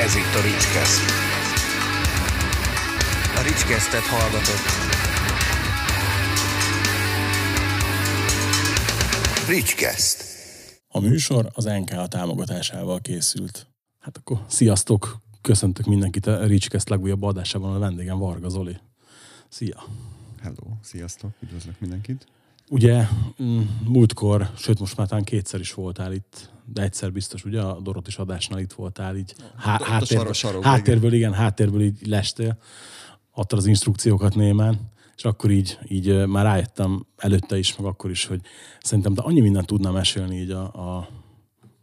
[0.00, 1.00] Ez itt a Ricskeszt.
[3.36, 4.66] A Ricskestet hallgatott.
[9.48, 10.24] Ricskeszt.
[10.88, 13.66] A műsor az NK támogatásával készült.
[13.98, 15.20] Hát akkor sziasztok!
[15.40, 18.76] Köszöntök mindenkit a Ricskeszt legújabb adásában, a vendégem Varga Zoli.
[19.48, 19.84] Szia!
[20.42, 22.26] Hello, sziasztok, üdvözlök mindenkit.
[22.72, 23.06] Ugye
[23.42, 27.80] mm, múltkor, sőt most már talán kétszer is voltál itt, de egyszer biztos, ugye a
[27.80, 29.34] Dorot is adásnál itt voltál így.
[29.56, 32.58] Há- háttérből, sarok, háttérből, igen, háttérből így lestél,
[33.30, 38.24] adtad az instrukciókat némán, és akkor így, így már rájöttem előtte is, meg akkor is,
[38.24, 38.40] hogy
[38.80, 41.08] szerintem de annyi mindent tudnám mesélni így a, a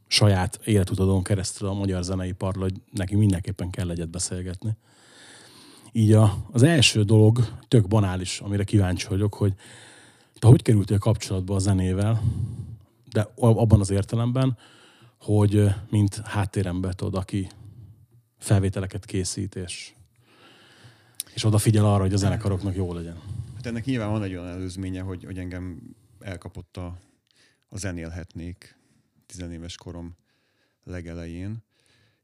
[0.07, 4.77] saját életutadon keresztül a magyar zeneiparról, hogy neki mindenképpen kell egyet beszélgetni.
[5.91, 9.53] Így a, az első dolog, tök banális, amire kíváncsi vagyok, hogy
[10.39, 12.21] te hogy kerültél kapcsolatba a zenével,
[13.11, 14.57] de abban az értelemben,
[15.19, 17.49] hogy mint háttérember tudod, aki
[18.37, 19.93] felvételeket készít, és,
[21.33, 23.21] és odafigyel arra, hogy a zenekaroknak jó legyen.
[23.55, 26.97] Hát ennek nyilván van egy olyan előzménye, hogy, hogy engem elkapott a,
[27.69, 28.77] a zenélhetnék
[29.25, 30.15] tizenéves korom
[30.83, 31.63] legelején.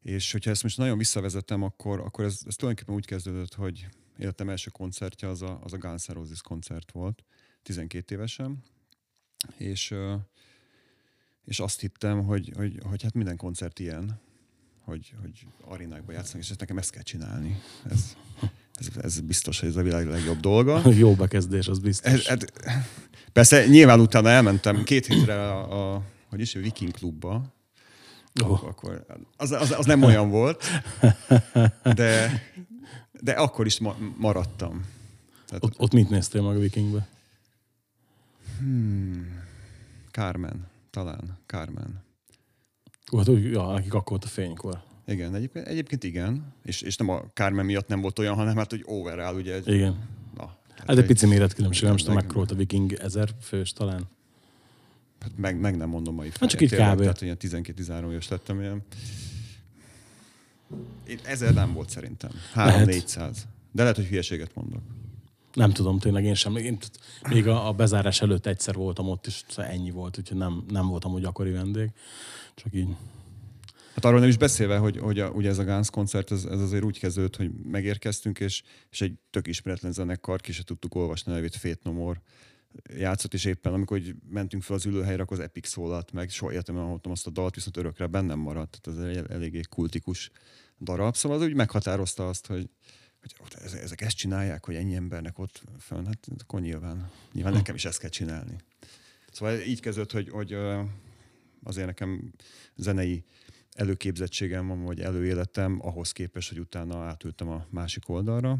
[0.02, 4.50] És hogyha ezt most nagyon visszavezetem, akkor, akkor ez, ez tulajdonképpen úgy kezdődött, hogy életem
[4.50, 7.24] első koncertje az a, az a Guns Roses koncert volt,
[7.64, 8.64] 12 évesen,
[9.58, 9.94] és,
[11.46, 14.20] és azt hittem, hogy, hogy, hogy hát minden koncert ilyen,
[14.82, 17.62] hogy, hogy arénákba játszanak, és nekem ezt kell csinálni.
[17.90, 18.16] Ez,
[18.74, 20.90] ez, ez biztos, hogy ez a világ legjobb dolga.
[21.04, 22.12] Jó bekezdés, az biztos.
[22.12, 22.40] Ez, ez,
[23.34, 27.54] persze nyilván utána elmentem két hétre a, a hogy is, a Viking klubba,
[28.42, 28.64] Oh.
[28.64, 29.06] Akkor,
[29.38, 30.64] az, az, az nem olyan volt,
[31.84, 32.42] de,
[33.22, 34.86] de akkor is ma, maradtam.
[35.48, 37.08] Tehát, ott, ott mit néztél meg a Vikingbe?
[38.64, 39.44] Hmm,
[40.12, 42.04] Carmen, talán Carmen.
[43.18, 44.84] Hát úgy, ja, nekik akkor volt a fénykor.
[45.08, 46.54] Igen, egyébként, egyébként igen.
[46.64, 49.54] És, és nem a Carmen miatt nem volt olyan, hanem hát, hogy overall, ugye.
[49.54, 49.96] Egy, igen.
[50.36, 54.08] Na, hát, hát egy pici méretkülönbség, nem tudom, mekkora a Viking, ezer fős talán.
[55.20, 57.00] Hát meg, meg nem mondom mai Hát csak így kb.
[57.00, 58.84] Tehát ilyen 12-13 éves lettem ilyen.
[61.08, 62.32] Én ezer nem volt szerintem.
[62.56, 63.36] 3-400.
[63.72, 64.82] De lehet, hogy hülyeséget mondok.
[65.54, 66.56] Nem tudom, tényleg én sem.
[66.56, 66.78] Én,
[67.30, 70.88] még a, a bezárás előtt egyszer voltam ott, és szóval ennyi volt, úgyhogy nem, nem
[70.88, 71.90] voltam úgy gyakori vendég.
[72.56, 72.96] Csak így.
[73.96, 76.60] Hát arról nem is beszélve, hogy, hogy a, ugye ez a Guns koncert, ez, ez
[76.60, 81.32] azért úgy kezdődött, hogy megérkeztünk, és, és egy tök ismeretlen zenekar, ki se tudtuk olvasni
[81.32, 82.12] a nevét, Fate No
[82.98, 86.52] játszott, és éppen amikor hogy mentünk fel az ülőhelyre, akkor az Epic szólalt meg, soha
[86.52, 90.32] életemben hallottam azt a dalt, viszont örökre bennem maradt, tehát ez egy eléggé kultikus
[90.80, 92.70] darab, szóval az úgy meghatározta azt, hogy,
[93.38, 97.86] hogy ezek ezt csinálják, hogy ennyi embernek ott fönn, hát akkor nyilván, nyilván nekem is
[97.86, 98.56] ezt kell csinálni.
[99.32, 100.54] Szóval így kezdődött, hogy, hogy
[101.64, 102.34] azért nekem
[102.76, 103.24] zenei
[103.72, 108.60] előképzettségem van, vagy előéletem ahhoz képest, hogy utána átültem a másik oldalra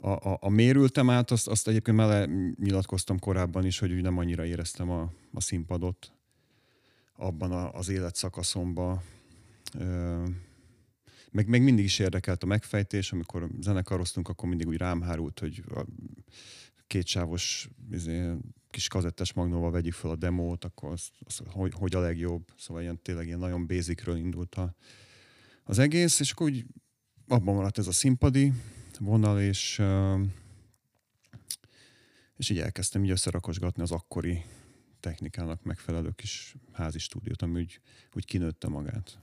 [0.00, 2.28] a, a, a mérültem át, azt, azt egyébként mele
[2.60, 6.12] nyilatkoztam korábban is, hogy úgy nem annyira éreztem a, a színpadot
[7.16, 9.02] abban a, az életszakaszomban.
[11.36, 15.64] Meg, meg mindig is érdekelt a megfejtés, amikor zenekaroztunk, akkor mindig úgy rám hárult, hogy
[15.74, 15.84] a
[16.86, 18.32] kétsávos izé,
[18.70, 22.52] kis kazettes magnóval vegyük fel a demót, akkor az, az, hogy, hogy a legjobb.
[22.58, 24.74] Szóval ilyen, tényleg ilyen nagyon basicről indult a,
[25.64, 26.66] az egész, és akkor úgy
[27.28, 28.52] abban maradt ez a színpadi,
[28.98, 29.82] vonal, és,
[32.36, 34.44] és így elkezdtem így összerakosgatni az akkori
[35.00, 37.80] technikának megfelelő kis házi stúdiót, ami úgy,
[38.12, 39.18] úgy kinőtte magát.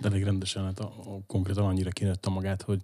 [0.00, 2.82] De elég rendesen, hát a, a, konkrétan annyira kinőtte magát, hogy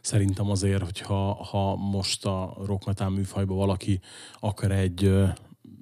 [0.00, 4.00] szerintem azért, hogyha ha most a rock metal műfajban valaki
[4.40, 5.12] akar egy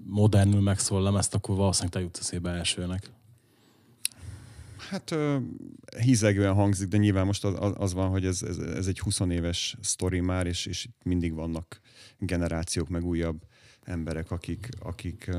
[0.05, 3.11] modernül megszól lemezt, akkor valószínűleg te jutsz eszébe elsőnek.
[4.91, 5.15] Hát
[6.01, 9.77] hízegően hangzik, de nyilván most az, az van, hogy ez, ez, ez egy 20 éves
[9.81, 11.81] sztori már, és, és mindig vannak
[12.19, 13.43] generációk, meg újabb
[13.83, 15.31] emberek, akik, akik,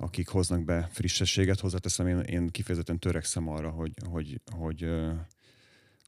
[0.00, 1.60] akik hoznak be frissességet.
[1.60, 4.90] Hozzáteszem, én, én kifejezetten törekszem arra, hogy, hogy, hogy,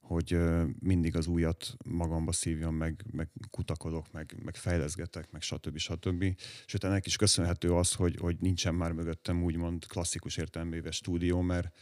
[0.00, 0.38] hogy
[0.78, 5.78] mindig az újat magamba szívjam, meg, meg kutakodok, meg, meg fejleszgetek, meg stb.
[5.78, 6.24] stb.
[6.66, 11.76] Sőt, ennek is köszönhető az, hogy, hogy nincsen már mögöttem úgymond klasszikus értelméves stúdió, mert,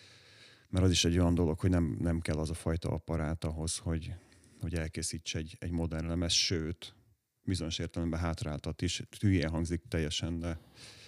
[0.68, 3.76] mert az is egy olyan dolog, hogy nem, nem kell az a fajta apparát ahhoz,
[3.76, 4.12] hogy,
[4.60, 6.94] hogy elkészíts egy, egy modern lemez, sőt,
[7.44, 9.02] bizonyos értelemben hátráltat is.
[9.20, 10.58] Hülyén hangzik teljesen, de...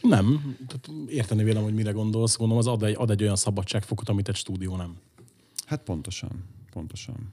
[0.00, 0.56] Nem,
[1.08, 2.36] érteni vélem, hogy mire gondolsz.
[2.36, 4.96] Gondolom, az ad egy, ad egy olyan szabadságfokot, amit egy stúdió nem.
[5.66, 7.32] Hát pontosan pontosan.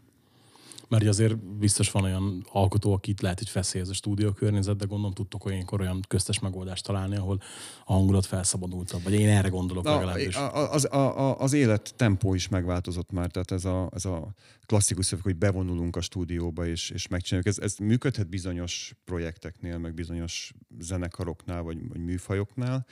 [0.90, 5.14] Mert azért biztos van olyan alkotó, akit lehet, hogy feszélyez a stúdió környezet, de gondolom
[5.14, 7.42] tudtok olyankor olyan köztes megoldást találni, ahol
[7.86, 9.04] a hangulat felszabadultabb.
[9.04, 10.36] Vagy én erre gondolok Na, legalábbis.
[10.36, 14.34] a- az, a, a, az élet tempó is megváltozott már, tehát ez a, ez a
[14.66, 17.48] klasszikus szöveg, hogy bevonulunk a stúdióba és, és megcsináljuk.
[17.48, 22.86] Ez, ez működhet bizonyos projekteknél, meg bizonyos zenekaroknál, vagy, vagy műfajoknál,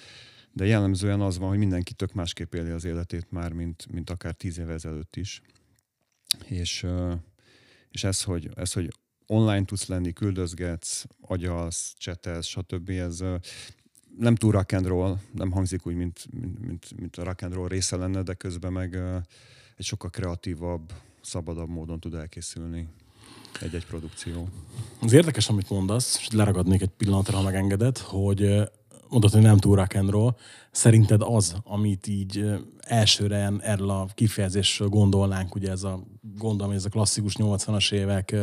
[0.52, 4.34] de jellemzően az van, hogy mindenki tök másképp éli az életét már, mint, mint akár
[4.34, 5.42] tíz évvel ezelőtt is.
[6.46, 7.14] És, ö,
[7.98, 8.94] és ez, hogy, ez, hogy
[9.28, 12.90] online tudsz lenni, küldözgetsz, agyalsz, csetelsz, stb.
[12.90, 13.24] Ez
[14.18, 17.54] nem túl rock and roll, nem hangzik úgy, mint, mint, mint, mint a rock and
[17.54, 18.96] roll része lenne, de közben meg
[19.78, 20.92] egy sokkal kreatívabb,
[21.22, 22.88] szabadabb módon tud elkészülni
[23.62, 24.50] egy-egy produkció.
[25.02, 28.70] Az érdekes, amit mondasz, és leragadnék egy pillanatra, ha megengeded, hogy
[29.10, 30.36] mondod, hogy nem túl rock and roll.
[30.72, 32.46] Szerinted az, amit így
[32.80, 36.04] elsőre erről a kifejezésről gondolnánk, ugye ez a,
[36.38, 38.36] gondolom, ez a klasszikus 80-as évek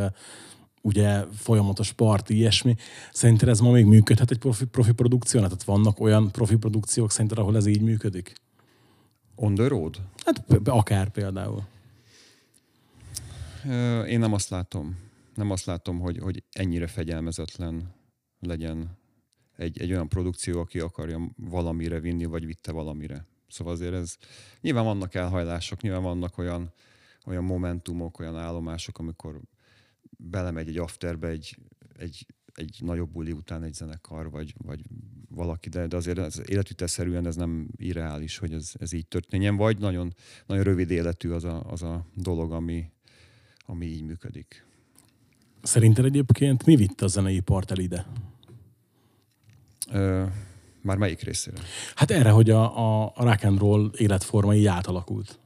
[0.85, 2.77] ugye folyamatos parti, ilyesmi.
[3.13, 5.41] Szerinted ez ma még működhet egy profi, profi produkció?
[5.41, 8.33] Tehát vannak olyan profi produkciók szerinted, ahol ez így működik?
[9.35, 10.01] On the road?
[10.25, 11.63] Hát akár például.
[14.07, 14.97] Én nem azt látom.
[15.35, 17.95] Nem azt látom, hogy, hogy ennyire fegyelmezetlen
[18.41, 18.99] legyen
[19.57, 23.27] egy, egy olyan produkció, aki akarja valamire vinni, vagy vitte valamire.
[23.49, 24.17] Szóval azért ez,
[24.61, 26.73] nyilván vannak elhajlások, nyilván vannak olyan,
[27.27, 29.41] olyan momentumok, olyan állomások, amikor
[30.19, 31.57] belemegy egy afterbe egy,
[31.99, 34.81] egy, egy nagyobb buli után egy zenekar, vagy, vagy
[35.29, 39.79] valaki, de, de azért az életvitelszerűen ez nem irreális, hogy ez, ez így történjen, vagy
[39.79, 40.15] nagyon,
[40.47, 42.91] nagyon rövid életű az a, az a dolog, ami,
[43.67, 44.67] ami így működik.
[45.63, 48.07] Szerinted egyébként mi vitte a zeneipart el ide?
[50.83, 51.57] Már melyik részére?
[51.95, 55.39] Hát erre, hogy a, a, a rock and roll életforma így átalakult.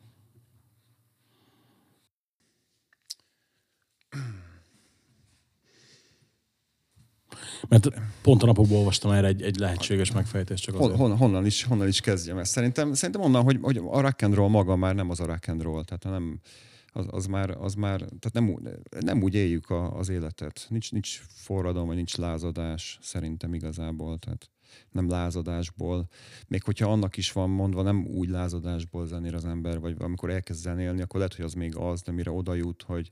[7.69, 7.89] Mert
[8.23, 10.99] pont a napokból olvastam erre egy, egy lehetséges megfejtést, csak azért.
[10.99, 12.53] hon, honnan, is, honnan is kezdjem ezt?
[12.53, 15.49] Szerintem, szerintem onnan, hogy, hogy a rock and roll maga már nem az a rock
[15.49, 16.41] and roll, tehát nem,
[16.93, 18.59] az, az, már, az már, tehát nem,
[19.01, 20.67] nem úgy éljük a, az életet.
[20.69, 24.51] Nincs, nincs forradalom, vagy nincs lázadás szerintem igazából, tehát
[24.91, 26.09] nem lázadásból.
[26.49, 30.61] Még hogyha annak is van mondva, nem úgy lázadásból zenél az ember, vagy amikor elkezd
[30.61, 33.11] zenélni, akkor lehet, hogy az még az, de mire oda jut, hogy,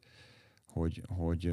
[0.67, 1.53] hogy, hogy,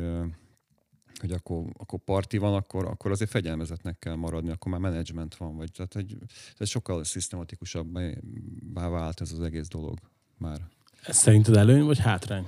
[1.19, 5.55] hogy akkor, akkor parti van, akkor, akkor azért fegyelmezetnek kell maradni, akkor már menedzsment van,
[5.55, 6.17] vagy tehát egy,
[6.57, 9.99] ez sokkal szisztematikusabbá vált ez az egész dolog
[10.37, 10.69] már.
[11.03, 12.47] Ez szerinted előny vagy hátrány?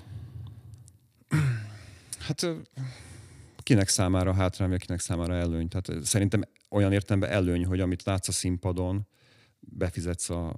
[2.20, 2.46] Hát
[3.58, 5.68] kinek számára hátrány, vagy kinek számára előny.
[5.68, 9.08] Tehát szerintem olyan értelemben előny, hogy amit látsz a színpadon,
[9.60, 10.56] befizetsz a,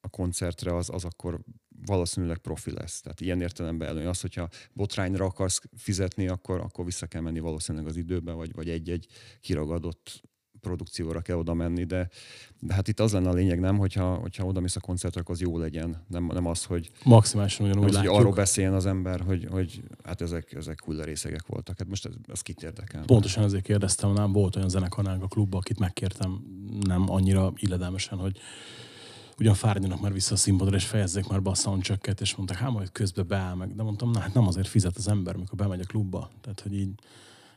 [0.00, 1.40] a koncertre, az, az akkor
[1.86, 3.00] valószínűleg profi lesz.
[3.00, 4.06] Tehát ilyen értelemben előny.
[4.06, 8.68] Az, hogyha botrányra akarsz fizetni, akkor, akkor vissza kell menni valószínűleg az időben, vagy, vagy
[8.68, 9.06] egy-egy
[9.40, 10.22] kiragadott
[10.60, 12.08] produkcióra kell oda menni, de,
[12.58, 15.34] de hát itt az lenne a lényeg, nem, hogyha, hogyha oda mész a koncertre, akkor
[15.34, 16.04] az jó legyen.
[16.06, 20.20] Nem, nem az, hogy Maximálisan ugyanúgy az, hogy arról beszéljen az ember, hogy, hogy hát
[20.20, 21.78] ezek, ezek hullarészegek voltak.
[21.78, 23.04] Hát most ez, ez kit érdekel?
[23.04, 26.40] Pontosan ezért kérdeztem, nem volt olyan zenekarnál a klubban, akit megkértem
[26.86, 28.40] nem annyira illedelmesen, hogy
[29.40, 32.70] ugyan fáradjanak már vissza a színpadra, és fejezzék már be a soundchecket, és mondták, hát
[32.70, 33.74] majd közben beáll meg.
[33.74, 36.30] De mondtam, na hát nem azért fizet az ember, mikor bemegy a klubba.
[36.40, 36.90] Tehát, hogy így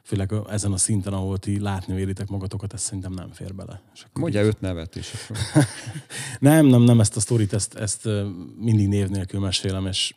[0.05, 3.81] főleg ezen a szinten, ahol ti látni véritek magatokat, ez szerintem nem fér bele.
[3.93, 5.11] És akkor Mondja így- öt nevet is.
[5.13, 5.63] Akkor.
[6.39, 8.09] Nem, nem, nem ezt a sztorit, ezt, ezt
[8.57, 10.13] mindig név nélkül mesélem, és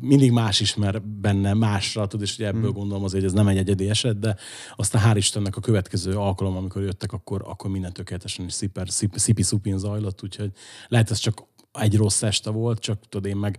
[0.00, 3.56] mindig más ismer benne másra, tudod, és ugye ebből gondolom azért, hogy ez nem egy
[3.56, 4.36] egyedi eset, de
[4.76, 9.16] aztán hál' Istennek a következő alkalom, amikor jöttek, akkor, akkor minden tökéletesen és sziper, szip,
[9.16, 10.50] szipi-szupin zajlott, úgyhogy
[10.88, 13.58] lehet ez csak egy rossz este volt, csak tudod, én meg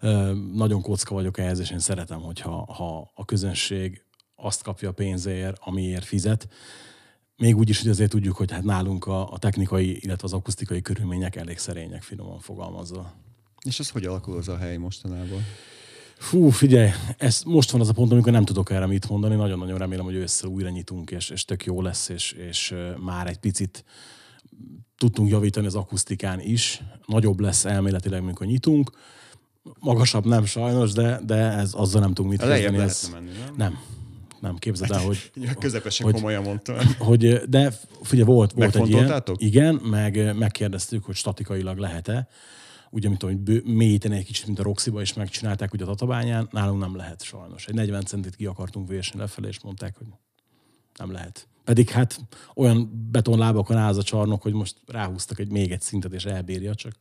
[0.00, 4.02] ö, nagyon kocka vagyok ehhez, és én szeretem, hogyha ha a közönség
[4.42, 6.48] azt kapja a pénzért, amiért fizet,
[7.36, 10.82] még úgy is, hogy azért tudjuk, hogy hát nálunk a, a technikai, illetve az akusztikai
[10.82, 13.12] körülmények elég szerények, finoman fogalmazva.
[13.64, 15.42] És az hogy alakul az a hely mostanában?
[16.18, 19.34] Fú, figyelj, ez most van az a pont, amikor nem tudok erre mit mondani.
[19.34, 23.38] Nagyon-nagyon remélem, hogy ősszel újra nyitunk, és, és tök jó lesz, és, és már egy
[23.38, 23.84] picit
[24.96, 26.82] tudtunk javítani az akusztikán is.
[27.06, 28.90] Nagyobb lesz elméletileg, amikor nyitunk.
[29.78, 32.76] Magasabb nem sajnos, de, de ez, azzal nem tudunk mit kezdeni.
[32.76, 33.54] lehetne menni, nem?
[33.56, 33.78] Nem.
[34.42, 36.76] Nem, képzeld el, hogy, Közepesen hogy- komolyan mondtam.
[36.98, 37.72] hogy, de
[38.02, 39.22] figyelj, volt, volt egy ilyen.
[39.36, 42.28] Igen, meg megkérdeztük, hogy statikailag lehet-e.
[42.90, 46.48] Ugye, mint hogy bő- mélyíteni egy kicsit, mint a Roxiba is megcsinálták, ugye a Tatabányán,
[46.50, 47.66] nálunk nem lehet sajnos.
[47.66, 50.06] Egy 40 centit ki akartunk vésni lefelé, és mondták, hogy
[50.98, 51.46] nem lehet.
[51.64, 52.20] Pedig hát
[52.54, 56.74] olyan betonlábakon áll az a csarnok, hogy most ráhúztak egy még egy szintet, és elbírja,
[56.74, 56.92] csak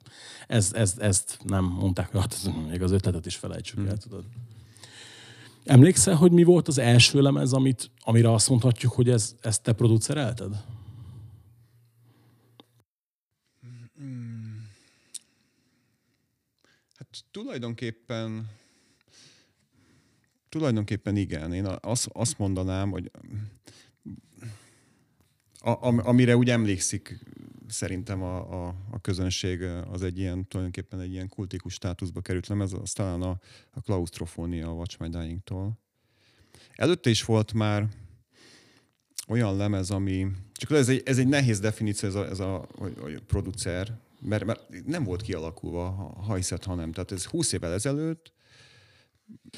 [0.47, 4.23] ez, ez, ezt nem mondták, hogy hát még az ötletet is felejtsük el, tudod.
[5.63, 9.73] Emlékszel, hogy mi volt az első lemez, amit, amire azt mondhatjuk, hogy ez, ezt te
[9.73, 10.63] producerelted?
[16.95, 18.49] Hát tulajdonképpen
[20.51, 21.53] tulajdonképpen igen.
[21.53, 23.11] Én azt, azt mondanám, hogy
[25.59, 27.19] a, amire úgy emlékszik
[27.71, 29.61] szerintem a, a, a közönség,
[29.91, 33.39] az egy ilyen, tulajdonképpen egy ilyen kultikus státuszba került lemez, az talán a,
[33.71, 35.79] a klaustrofónia a Watch My Dying-tól.
[36.75, 37.87] Előtte is volt már
[39.27, 42.85] olyan lemez, ami, csak ez egy, ez egy nehéz definíció, ez a, ez a, a,
[42.85, 45.89] a producer, mert, mert nem volt kialakulva,
[46.25, 46.91] ha hiszed, ha nem.
[46.91, 48.33] Tehát ez 20 évvel ezelőtt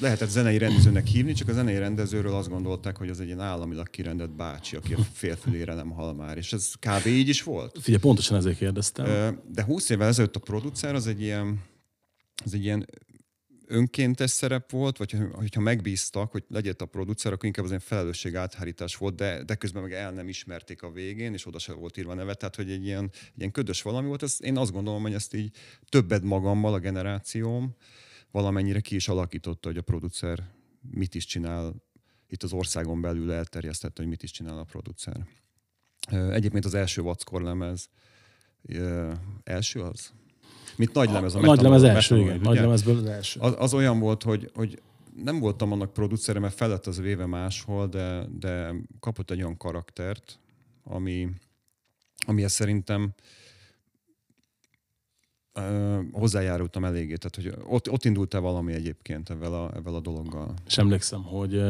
[0.00, 3.90] lehetett zenei rendezőnek hívni, csak a zenei rendezőről azt gondolták, hogy az egy ilyen államilag
[3.90, 6.36] kirendelt bácsi, aki a félfülére nem hal már.
[6.36, 7.06] És ez kb.
[7.06, 7.78] így is volt.
[7.80, 9.40] Figyelj, pontosan ezért kérdeztem.
[9.52, 11.60] De 20 évvel ezelőtt a producer az egy ilyen,
[12.44, 12.86] az egy ilyen
[13.66, 18.36] önkéntes szerep volt, vagy hogyha megbíztak, hogy legyél a producer, akkor inkább az egy felelősség
[18.36, 21.96] áthárítás volt, de, de közben meg el nem ismerték a végén, és oda se volt
[21.96, 24.22] írva neve, tehát hogy egy ilyen, egy ilyen ködös valami volt.
[24.22, 25.56] Ez, én azt gondolom, hogy ezt így
[25.88, 27.76] többet magammal a generációm
[28.34, 30.50] valamennyire ki is alakította, hogy a producer
[30.90, 31.74] mit is csinál,
[32.26, 35.26] itt az országon belül elterjesztette, hogy mit is csinál a producer.
[36.10, 37.88] Egyébként az első vackor lemez,
[39.44, 40.12] első az?
[40.76, 41.34] Mint nagy lemez.
[41.34, 42.40] A, a nagy lemez első, igen.
[42.40, 43.40] Nagy lemezből az első.
[43.40, 44.82] Az, az olyan volt, hogy, hogy
[45.24, 50.38] nem voltam annak producere, mert felett az véve máshol, de, de kapott egy olyan karaktert,
[50.84, 51.28] ami,
[52.26, 53.14] ami szerintem
[55.54, 57.14] uh, hozzájárultam eléggé.
[57.14, 60.54] Tehát, hogy ott, ott indult-e valami egyébként ezzel a, ezzel a dologgal?
[60.66, 61.62] És emlékszem, hogy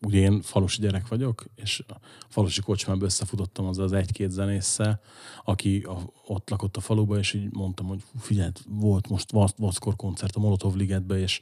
[0.00, 1.94] ugye én falusi gyerek vagyok, és a
[2.28, 5.00] falusi kocsmában összefutottam az az egy-két zenésszel,
[5.44, 10.36] aki a, ott lakott a faluba, és így mondtam, hogy figyelj, volt most Vackor koncert
[10.36, 11.40] a Molotov Ligetbe, és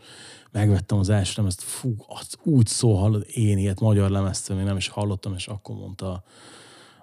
[0.51, 4.77] megvettem az első lemezt, fú, az úgy szól, hallod, én ilyet magyar lemezt, még nem
[4.77, 6.25] is hallottam, és akkor mondta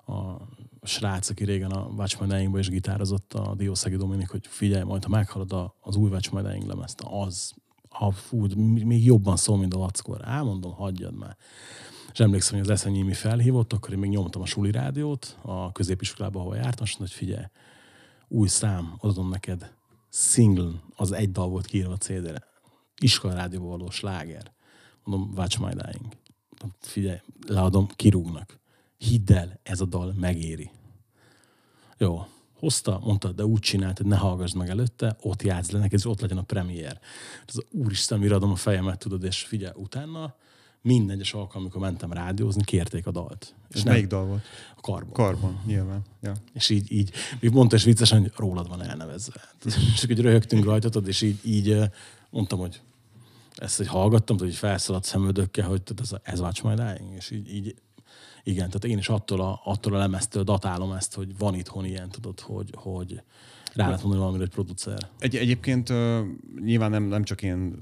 [0.06, 0.48] a, a
[0.82, 5.04] srác, aki régen a Watch My Dying is gitározott, a Diószegi Dominik, hogy figyelj, majd
[5.04, 7.54] ha meghallod az új Watch My Dying lemezt, az
[7.90, 8.46] ha fú,
[8.86, 10.22] még jobban szól, mint a vackor.
[10.24, 11.38] Elmondom, hagyjad már.
[12.12, 16.40] És emlékszem, hogy az Eszenyémi felhívott, akkor én még nyomtam a suli rádiót a középiskolába,
[16.40, 17.46] ahol jártam, és mondta, hogy figyelj,
[18.28, 19.74] új szám, adom neked,
[20.10, 22.44] single, az egy dal volt kiírva a CD-re.
[23.02, 24.52] Iskola rádióban való sláger.
[25.04, 26.18] Mondom, Watch My Dying.
[26.80, 28.60] Figyelj, leadom, kirúgnak.
[29.02, 30.72] Hidd el, ez a dal megéri.
[31.98, 32.26] Jó,
[32.60, 36.06] hozta, mondta, de úgy csinált, hogy ne hallgass meg előtte, ott játsz le neked, és
[36.06, 37.00] ott legyen a premier.
[37.48, 40.36] Ez az úristen, mire adom a fejemet, tudod, és figyelj, utána
[40.82, 43.56] minden egyes alkalom, amikor mentem rádiózni, kérték a dalt.
[43.70, 44.44] És, és melyik dal volt?
[44.76, 45.14] A Karbon.
[45.14, 46.02] Karbon, nyilván.
[46.22, 46.34] Ja.
[46.54, 49.42] És így, így még mondta is viccesen, hogy rólad van elnevezve.
[49.94, 51.80] és akkor röhögtünk rajta, és így, így
[52.30, 52.82] mondtam, hogy
[53.56, 57.76] ezt hogy hallgattam, hogy felszaladt szemödökkel, hogy ez, ez Dying, és így, így
[58.44, 62.10] igen, tehát én is attól a, attól a lemeztől datálom ezt, hogy van itthon ilyen,
[62.10, 63.22] tudod, hogy, hogy
[63.74, 65.10] rá lehet mondani valamire egy producer.
[65.20, 66.20] Egy, egyébként uh,
[66.60, 67.76] nyilván nem, nem csak én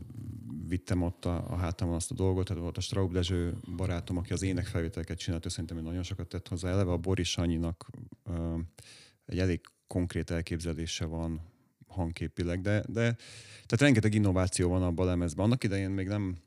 [0.68, 4.34] vittem ott a, a hátamon azt a dolgot, tehát volt a Straub Dezső barátom, aki
[4.34, 6.70] az énekfelvételeket csinált, ő szerintem nagyon sokat tett hozzá.
[6.70, 7.90] Eleve a Boris Sanyinak
[8.26, 8.60] uh,
[9.26, 11.42] egy elég konkrét elképzelése van
[11.88, 13.02] hangképileg, de, de
[13.66, 15.46] tehát rengeteg innováció van abban a lemezben.
[15.46, 16.38] Annak idején még nem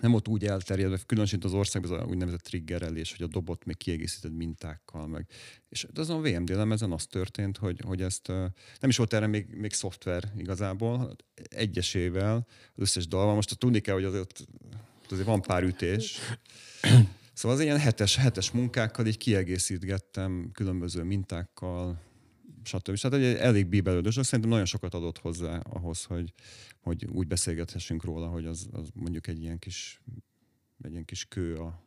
[0.00, 3.76] nem ott úgy elterjedve, különösen az országban az a úgynevezett triggerelés, hogy a dobot még
[3.76, 5.06] kiegészített mintákkal.
[5.06, 5.26] Meg.
[5.68, 8.28] És azon a VMD lemezen az történt, hogy, hogy ezt
[8.80, 11.16] nem is volt erre még, még szoftver igazából,
[11.48, 13.34] egyesével, az összes dalban.
[13.34, 14.44] Most tudni kell, hogy azért,
[15.10, 16.18] azért van pár ütés.
[17.32, 22.00] Szóval az ilyen hetes, hetes munkákkal így kiegészítgettem különböző mintákkal,
[22.62, 22.98] stb.
[23.00, 26.32] Hát egy elég bíbelődös, szerintem nagyon sokat adott hozzá ahhoz, hogy,
[26.84, 30.00] hogy úgy beszélgethessünk róla, hogy az, az mondjuk egy ilyen kis,
[30.82, 31.82] egy ilyen kis kő a,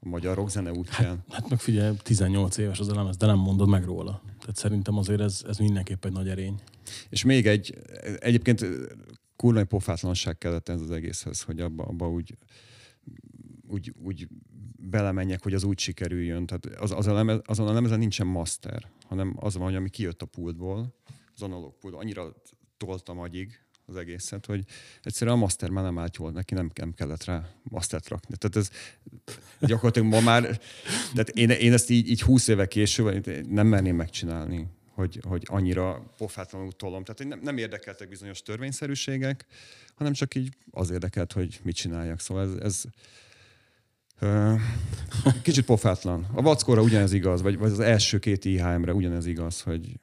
[0.00, 1.16] a magyar rockzene útján.
[1.16, 4.22] Hát, hát meg figyelj, 18 éves az elemez, de nem mondod meg róla.
[4.24, 6.60] Tehát szerintem azért ez, ez mindenképp egy nagy erény.
[7.08, 7.78] És még egy,
[8.18, 8.66] egyébként
[9.36, 12.36] kurva pofátlanság kellett ez az egészhez, hogy abba, abba úgy,
[13.68, 14.28] úgy, úgy
[14.76, 16.46] belemenjek, hogy az úgy sikerüljön.
[16.46, 19.90] Tehát az, az a lemez, azon a lemezen nincsen master, hanem az van, hogy ami
[19.90, 20.94] kijött a pultból,
[21.34, 22.32] az analóg pultból, annyira
[22.76, 24.64] toltam agyig az egészet, hogy
[25.02, 28.34] egyszerűen a master már nem állt jól, neki nem, nem kellett rá mastert rakni.
[28.36, 28.70] Tehát ez
[29.60, 30.42] gyakorlatilag ma már,
[31.12, 36.12] tehát én, én ezt így, így 20 éve később nem merném megcsinálni, hogy, hogy annyira
[36.16, 37.04] pofátlanul tolom.
[37.04, 39.46] Tehát nem, nem érdekeltek bizonyos törvényszerűségek,
[39.94, 42.20] hanem csak így az érdekelt, hogy mit csináljak.
[42.20, 42.84] Szóval ez, ez
[45.42, 46.26] Kicsit pofátlan.
[46.32, 49.98] A vackóra ugyanez igaz, vagy, vagy az első két IHM-re ugyanez igaz, hogy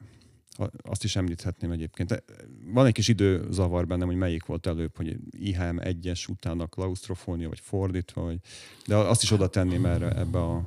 [0.82, 2.24] azt is említhetném egyébként.
[2.66, 7.60] Van egy kis időzavar bennem, hogy melyik volt előbb, hogy IHM 1-es, utána klaustrofónia, vagy
[7.60, 8.40] fordítva, vagy...
[8.86, 10.66] de azt is oda tenném erre, ebbe a...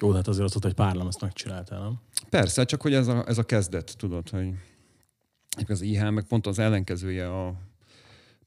[0.00, 2.00] Jó, hát azért azt hogy pár lemezt megcsináltál, nem?
[2.28, 4.54] Persze, csak hogy ez a, ez a kezdet, tudod, hogy
[5.66, 7.54] az IHM meg pont az ellenkezője a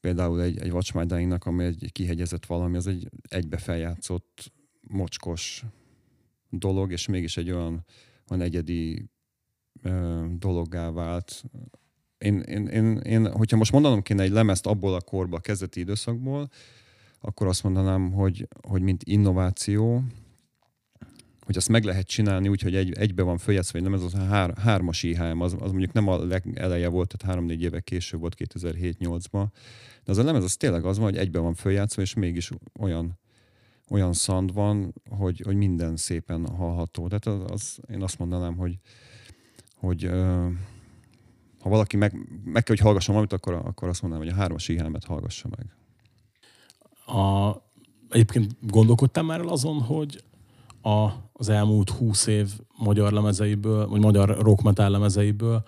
[0.04, 5.64] például egy, egy Dying-nak, ami egy kihegyezett valami, az egy egybe feljátszott, mocskos
[6.50, 7.86] dolog, és mégis egy olyan,
[8.30, 9.06] olyan egyedi
[9.84, 11.44] ö, dologgá vált.
[12.18, 15.80] Én, én, én, én, hogyha most mondanom kéne egy lemezt abból a korba, a kezdeti
[15.80, 16.50] időszakból,
[17.22, 20.04] akkor azt mondanám, hogy, hogy mint innováció,
[21.46, 24.14] hogy azt meg lehet csinálni úgy, hogy egy, egybe van följátszva, vagy nem, ez az
[24.14, 28.20] a hár, hármas IHM, az, az mondjuk nem a legeleje volt, tehát három-négy éve később
[28.20, 29.46] volt 2007-8-ban,
[30.04, 32.50] de az a lemez az tényleg az van, hogy egybe van följátszva, és mégis
[32.80, 33.20] olyan,
[33.90, 37.08] olyan szand van, hogy, hogy minden szépen hallható.
[37.08, 38.80] Tehát az, az, én azt mondanám, hogy,
[39.84, 40.10] hogy
[41.60, 42.14] ha valaki meg,
[42.44, 45.66] meg kell, hogy hallgasson valamit, akkor, akkor azt mondanám, hogy a hármas IHM-et hallgassa meg.
[47.18, 47.56] A,
[48.10, 50.24] egyébként gondolkodtam már el azon, hogy
[50.82, 55.64] a, az elmúlt húsz év magyar lemezeiből, vagy magyar rock metal lemezeiből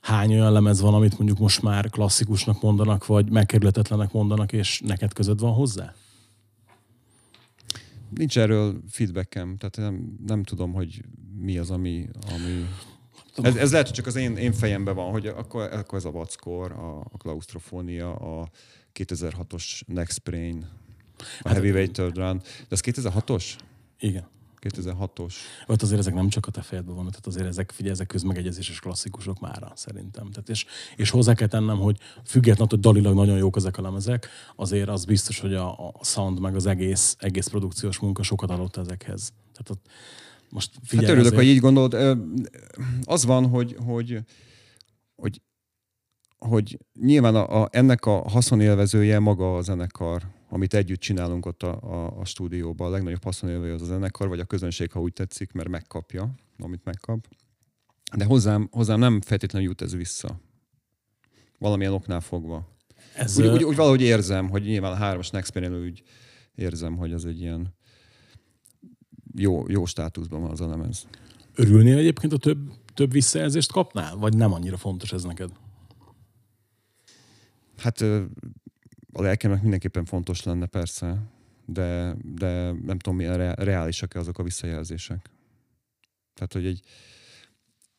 [0.00, 5.12] hány olyan lemez van, amit mondjuk most már klasszikusnak mondanak, vagy megkerülhetetlenek mondanak, és neked
[5.12, 5.94] között van hozzá?
[8.08, 11.04] Nincs erről feedbackem, tehát nem, nem tudom, hogy
[11.38, 12.08] mi az, ami...
[12.34, 12.66] ami...
[13.36, 16.10] Ez, ez lehet, hogy csak az én, én fejemben van, hogy akkor, akkor ez a
[16.10, 18.48] vackor, a, a klaustrofónia, a
[18.94, 20.68] 2006-os Next Brain,
[21.18, 22.38] a hát, Heavyweight Third Run.
[22.38, 23.44] De ez 2006-os?
[23.98, 24.30] Igen.
[24.62, 25.34] 2006-os.
[25.66, 28.80] Ott azért ezek nem csak a te fejedben vannak, tehát azért ezek, figyelj, ezek közmegegyezéses
[28.80, 30.30] klasszikusok mára, szerintem.
[30.30, 30.64] Tehát és,
[30.96, 35.04] és hozzá kell tennem, hogy függetlenül, hogy dalilag nagyon jók ezek a lemezek, azért az
[35.04, 39.32] biztos, hogy a, a sound meg az egész, egész produkciós munka sokat adott ezekhez.
[39.52, 39.90] Tehát ott
[40.52, 41.46] most figyelj, hát örülök, azért...
[41.46, 42.18] hogy így gondolod.
[43.02, 44.18] Az van, hogy, hogy,
[45.14, 45.40] hogy,
[46.38, 51.80] hogy nyilván a, a, ennek a haszonélvezője maga a zenekar amit együtt csinálunk ott a,
[51.82, 52.86] a, a stúdióban.
[52.86, 56.84] A legnagyobb haszonélve az a zenekar, vagy a közönség, ha úgy tetszik, mert megkapja, amit
[56.84, 57.28] megkap.
[58.16, 60.40] De hozzám, hozzám nem feltétlenül jut ez vissza.
[61.58, 62.68] Valamilyen oknál fogva.
[63.14, 66.02] Ez úgy, úgy, úgy, valahogy érzem, hogy nyilván a hármas Next úgy
[66.54, 67.74] érzem, hogy az egy ilyen
[69.34, 71.06] jó, jó státuszban van az a lemez.
[71.54, 74.16] Örülnél egyébként, a több, több visszajelzést kapnál?
[74.16, 75.50] Vagy nem annyira fontos ez neked?
[77.76, 78.00] Hát
[79.12, 81.22] a lelkemnek mindenképpen fontos lenne persze,
[81.66, 85.30] de, de nem tudom, milyen reálisak-e azok a visszajelzések.
[86.34, 86.80] Tehát, hogy egy,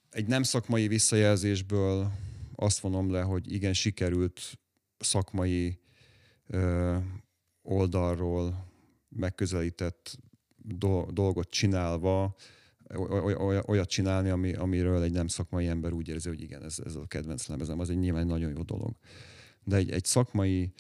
[0.10, 2.12] egy nem szakmai visszajelzésből
[2.56, 4.60] azt vonom le, hogy igen, sikerült
[4.98, 5.80] szakmai
[6.48, 6.98] ö,
[7.62, 8.68] oldalról
[9.10, 10.18] megközelített
[11.10, 12.36] dolgot csinálva,
[13.66, 17.06] olyat csinálni, ami, amiről egy nem szakmai ember úgy érzi, hogy igen, ez, ez a
[17.08, 18.96] kedvenc lemezem, az egy nyilván nagyon jó dolog.
[19.64, 20.74] De egy, egy szakmai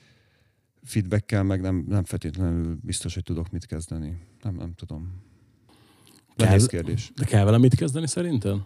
[0.83, 4.17] feedbackkel meg nem, nem feltétlenül biztos, hogy tudok mit kezdeni.
[4.41, 5.21] Nem, nem tudom.
[6.35, 7.11] Nehéz kérdés.
[7.15, 8.61] De kell vele mit kezdeni szerinted?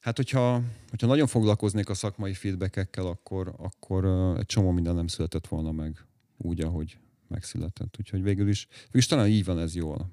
[0.00, 4.04] Hát, hogyha, hogyha nagyon foglalkoznék a szakmai feedbackekkel, akkor, akkor
[4.38, 6.04] egy csomó minden nem született volna meg
[6.36, 7.96] úgy, ahogy megszületett.
[7.98, 10.10] Úgyhogy végül is, végül is talán így van ez jól.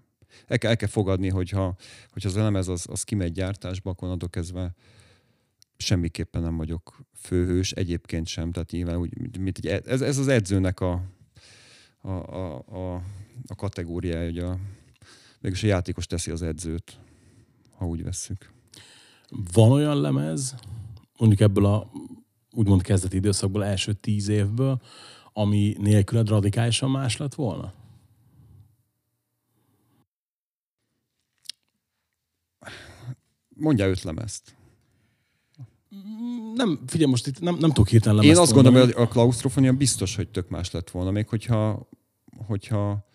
[0.48, 1.76] El kell, el kell fogadni, hogyha,
[2.12, 4.76] hogyha az elemez az, az kimegy gyártásba, akkor adok kezdve
[5.78, 10.80] semmiképpen nem vagyok főhős, egyébként sem, tehát nyilván úgy, mint egy, ez, ez az edzőnek
[10.80, 11.04] a,
[12.02, 12.96] a, a, a,
[13.48, 14.60] a kategóriája, hogy a,
[15.42, 17.00] mégis a játékos teszi az edzőt,
[17.76, 18.52] ha úgy vesszük.
[19.54, 20.56] Van olyan lemez,
[21.18, 21.92] mondjuk ebből a
[22.52, 24.82] úgymond kezdeti időszakból, első tíz évből,
[25.34, 27.74] ami nélküled radikálisan más lett volna?
[33.56, 34.56] Mondja öt lemezt
[36.54, 40.16] nem, figyelj, most itt nem, nem tudok hirtelen Én azt gondolom, hogy a klaustrofonia biztos,
[40.16, 41.90] hogy tök más lett volna, még hogyha,
[42.46, 43.06] hogyha,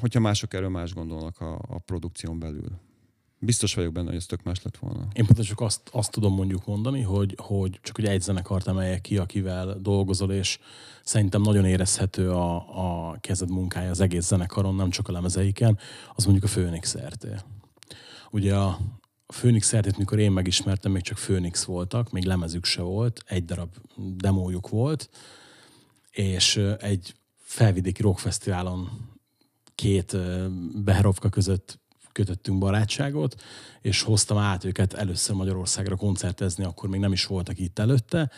[0.00, 2.80] hogyha mások erről más gondolnak a, a produkción belül.
[3.40, 5.06] Biztos vagyok benne, hogy ez tök más lett volna.
[5.12, 9.00] Én pont csak azt, azt tudom mondjuk mondani, hogy, hogy csak hogy egy zenekart emeljek
[9.00, 10.58] ki, akivel dolgozol, és
[11.04, 12.54] szerintem nagyon érezhető a,
[13.10, 15.78] a kezed munkája az egész zenekaron, nem csak a lemezeiken,
[16.14, 17.44] az mondjuk a Phoenix RT.
[18.30, 18.78] Ugye a,
[19.32, 23.74] Phoenix szertét, mikor én megismertem, még csak Phoenix voltak, még lemezük se volt, egy darab
[23.96, 25.10] demójuk volt,
[26.10, 28.90] és egy felvidéki rockfesztiválon
[29.74, 30.16] két
[30.84, 31.78] Beherovka között
[32.18, 33.42] kötöttünk barátságot,
[33.80, 38.30] és hoztam át őket először Magyarországra koncertezni, akkor még nem is voltak itt előtte.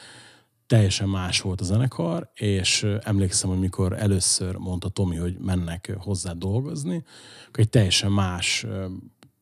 [0.67, 6.33] Teljesen más volt a zenekar, és emlékszem, hogy mikor először mondta Tomi, hogy mennek hozzá
[6.33, 7.05] dolgozni,
[7.49, 8.67] akkor egy teljesen más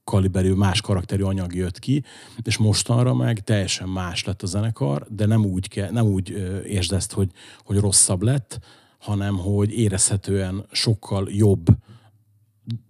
[0.05, 2.05] kaliberű, más karakterű anyag jött ki,
[2.43, 6.31] és mostanra meg teljesen más lett a zenekar, de nem úgy, ke, nem úgy
[6.67, 8.59] értsd ezt, hogy, hogy rosszabb lett,
[8.99, 11.67] hanem hogy érezhetően sokkal jobb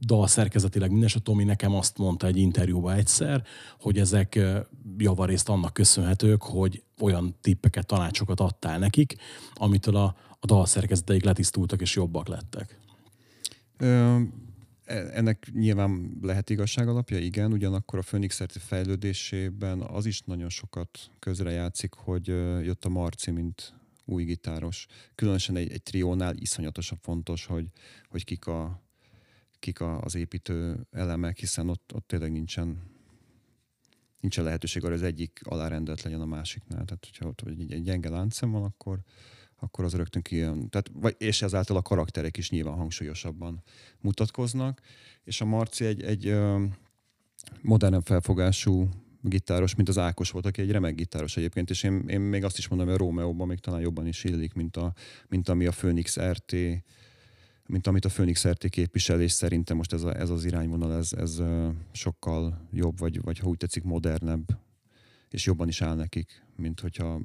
[0.01, 3.45] dal szerkezetileg minden, a Tomi nekem azt mondta egy interjúban egyszer,
[3.81, 4.39] hogy ezek
[4.99, 9.17] javarészt annak köszönhetők, hogy olyan tippeket, tanácsokat adtál nekik,
[9.55, 12.79] amitől a, a dal szerkezeteik letisztultak és jobbak lettek.
[13.77, 14.21] Ö,
[14.85, 21.11] e, ennek nyilván lehet igazság alapja, igen, ugyanakkor a Phoenix fejlődésében az is nagyon sokat
[21.19, 22.27] közrejátszik, hogy
[22.65, 24.87] jött a Marci, mint új gitáros.
[25.15, 27.67] Különösen egy, egy triónál iszonyatosan fontos, hogy,
[28.09, 28.83] hogy kik, a,
[29.59, 32.97] kik az építő elemek, hiszen ott, ott tényleg nincsen
[34.21, 36.85] nincsen lehetőség arra, hogy az egyik alárendelt legyen a másiknál.
[36.85, 39.01] Tehát, hogyha ott egy, egy gyenge láncszem van, akkor,
[39.57, 40.69] akkor az rögtön kijön.
[40.69, 43.63] Tehát, vagy, és ezáltal a karakterek is nyilván hangsúlyosabban
[44.01, 44.81] mutatkoznak.
[45.23, 46.39] És a Marci egy, egy
[47.63, 48.89] modern felfogású
[49.23, 52.59] gitáros, mint az Ákos volt, aki egy remek gitáros egyébként, és én, én még azt
[52.59, 54.95] is mondom, hogy a Rómeóban még talán jobban is illik, mint, a,
[55.29, 56.55] mint ami a Phoenix RT,
[57.69, 61.13] mint amit a Phoenix RT képvisel, és szerintem most ez, a, ez az irányvonal, ez,
[61.13, 61.43] ez
[61.93, 64.59] sokkal jobb, vagy, vagy ha úgy tetszik, modernebb,
[65.31, 67.21] és jobban is áll nekik, mint hogyha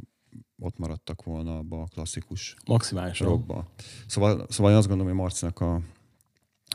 [0.60, 3.28] ott maradtak volna abba a klasszikus Maximálisan.
[3.28, 3.72] rockba.
[4.08, 5.82] Szóval, szóval én azt gondolom, hogy Marcinak a,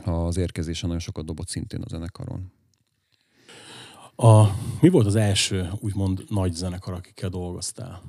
[0.04, 2.52] az érkezése nagyon sokat dobott szintén a zenekaron.
[4.16, 4.44] A,
[4.80, 8.02] mi volt az első, úgymond nagy zenekar, akikkel dolgoztál?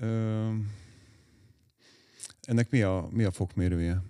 [0.00, 0.48] Ö,
[2.42, 4.02] ennek mi a, mi a fokmérője?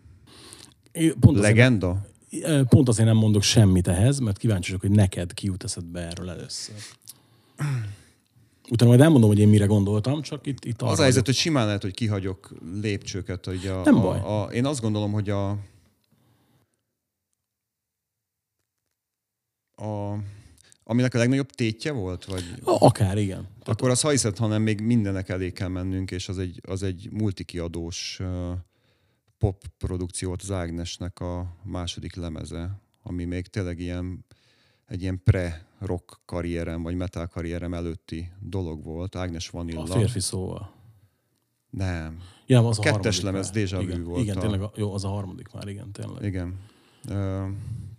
[0.93, 2.07] É, pont Legenda?
[2.33, 6.01] Azért, pont azért nem mondok semmit ehhez, mert kíváncsi vagyok, hogy neked ki jut eszedbe
[6.01, 6.75] erről először.
[8.71, 11.67] Utána majd elmondom, hogy én mire gondoltam, csak itt, itt Az a helyzet, hogy simán
[11.67, 13.45] lehet, hogy kihagyok lépcsőket.
[13.45, 14.19] Hogy a, nem baj.
[14.19, 15.51] A, a, én azt gondolom, hogy a,
[19.77, 20.19] a
[20.91, 22.25] aminek a legnagyobb tétje volt?
[22.25, 22.45] Vagy...
[22.65, 23.49] Akár, igen.
[23.65, 27.09] Akkor az ha hiszed, hanem még mindenek elé kell mennünk, és az egy, az egy
[27.11, 28.51] multikiadós uh,
[29.39, 34.25] pop produkció volt az Ágnesnek a második lemeze, ami még tényleg ilyen,
[34.87, 39.17] egy ilyen pre-rock karrierem, vagy metal karrierem előtti dolog volt.
[39.17, 39.83] Ágnes Vanilla.
[39.83, 40.73] A férfi szóval.
[41.71, 42.19] Nem.
[42.47, 44.23] Ja, az a Kettes lemez Déjà Vu volt.
[44.23, 44.41] Igen, a...
[44.41, 46.23] tényleg, jó, az a harmadik már, igen, tényleg.
[46.23, 46.59] Igen.
[47.09, 47.49] Uh,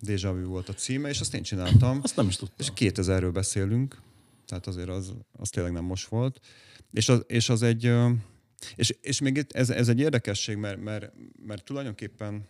[0.06, 2.00] Déjà Vu volt a címe, és azt én csináltam.
[2.04, 2.58] Azt nem is tudtam.
[2.60, 4.02] És 2000-ről beszélünk,
[4.46, 6.40] tehát azért az, az tényleg nem most volt.
[6.92, 7.92] És az, és az egy...
[8.76, 11.14] És, és még ez, ez egy érdekesség, mert, mert,
[11.46, 12.48] mert tulajdonképpen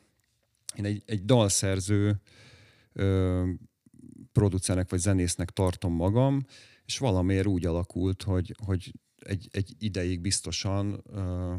[0.75, 2.21] én egy, egy dalszerző
[2.93, 3.43] ö,
[4.31, 6.45] producernek vagy zenésznek tartom magam,
[6.85, 11.55] és valamiért úgy alakult, hogy, hogy egy, egy ideig biztosan ö,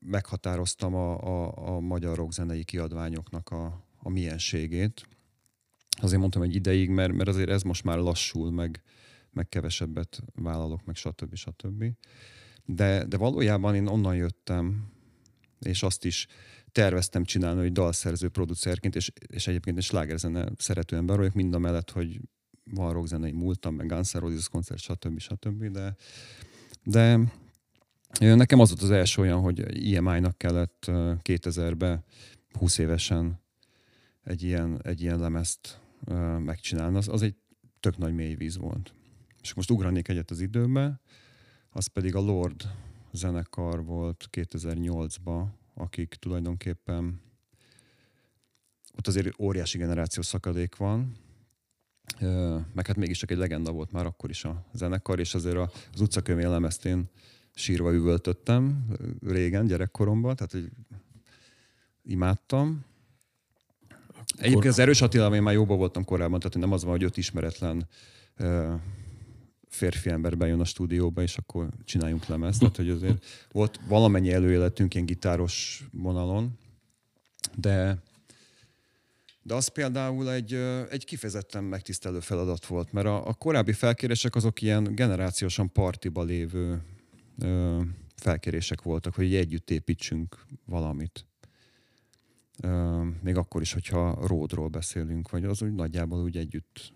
[0.00, 5.08] meghatároztam a, a, a magyar rockzenei kiadványoknak a, a mienségét.
[6.00, 8.82] Azért mondtam egy ideig, mert, mert azért ez most már lassul, meg,
[9.32, 11.34] meg kevesebbet vállalok, meg stb.
[11.34, 11.84] stb.
[12.64, 14.92] De, de valójában én onnan jöttem,
[15.60, 16.26] és azt is
[16.72, 21.58] terveztem csinálni, hogy dalszerző producerként, és, és egyébként egy slágerzene szerető ember vagyok, mind a
[21.58, 22.20] mellett, hogy
[22.64, 25.18] van rockzenei múltam, meg Guns N' Roses koncert, stb.
[25.18, 25.64] stb.
[25.64, 25.96] De,
[26.84, 27.18] de
[28.20, 30.84] nekem az volt az első olyan, hogy IMI-nak kellett
[31.22, 32.04] 2000-ben
[32.58, 33.40] 20 évesen
[34.24, 35.80] egy ilyen, egy ilyen lemezt
[36.38, 36.96] megcsinálni.
[36.96, 37.34] Az, az egy
[37.80, 38.92] tök nagy mély víz volt.
[39.42, 41.00] És most ugranék egyet az időbe,
[41.70, 42.62] az pedig a Lord
[43.12, 47.20] zenekar volt 2008-ban, akik tulajdonképpen
[48.96, 51.16] ott azért óriási generációs szakadék van,
[52.72, 55.56] meg hát mégis csak egy legenda volt már akkor is a zenekar, és azért
[55.92, 57.10] az utcakönyv lemezt én
[57.58, 58.86] sírva üvöltöttem
[59.26, 60.70] régen, gyerekkoromban, tehát hogy
[62.04, 62.84] imádtam.
[64.36, 67.16] Egyébként az Erős Attila, én már jóban voltam korábban, tehát nem az van, hogy öt
[67.16, 67.88] ismeretlen
[69.68, 72.58] férfi ember bejön a stúdióba, és akkor csináljunk lemezt.
[72.58, 76.58] Tehát, hogy azért volt valamennyi előéletünk ilyen gitáros vonalon,
[77.56, 78.02] de
[79.42, 80.54] de az például egy,
[80.90, 86.82] egy kifejezetten megtisztelő feladat volt, mert a, a korábbi felkérések azok ilyen generációsan partiba lévő
[87.42, 87.80] ö,
[88.16, 91.26] felkérések voltak, hogy együtt építsünk valamit.
[92.62, 96.92] Ö, még akkor is, hogyha ródról beszélünk, vagy az úgy nagyjából úgy együtt,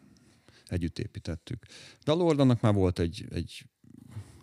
[0.66, 1.66] együtt építettük.
[2.04, 3.66] De a Lordannak már volt egy, egy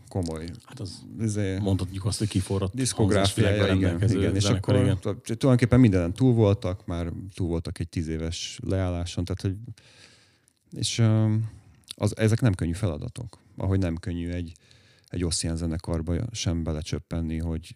[0.09, 0.49] komoly.
[0.65, 4.35] Hát az izé, mondhatjuk azt, hogy kiforrott diszkográfiája, igen, igen.
[4.35, 4.99] És akkor igen.
[4.99, 9.55] tulajdonképpen mindenen túl voltak, már túl voltak egy tíz éves leálláson, tehát hogy
[10.71, 11.03] és
[11.95, 13.39] az, ezek nem könnyű feladatok.
[13.57, 14.51] Ahogy nem könnyű egy,
[15.09, 17.75] egy Ossian zenekarba sem belecsöppenni, hogy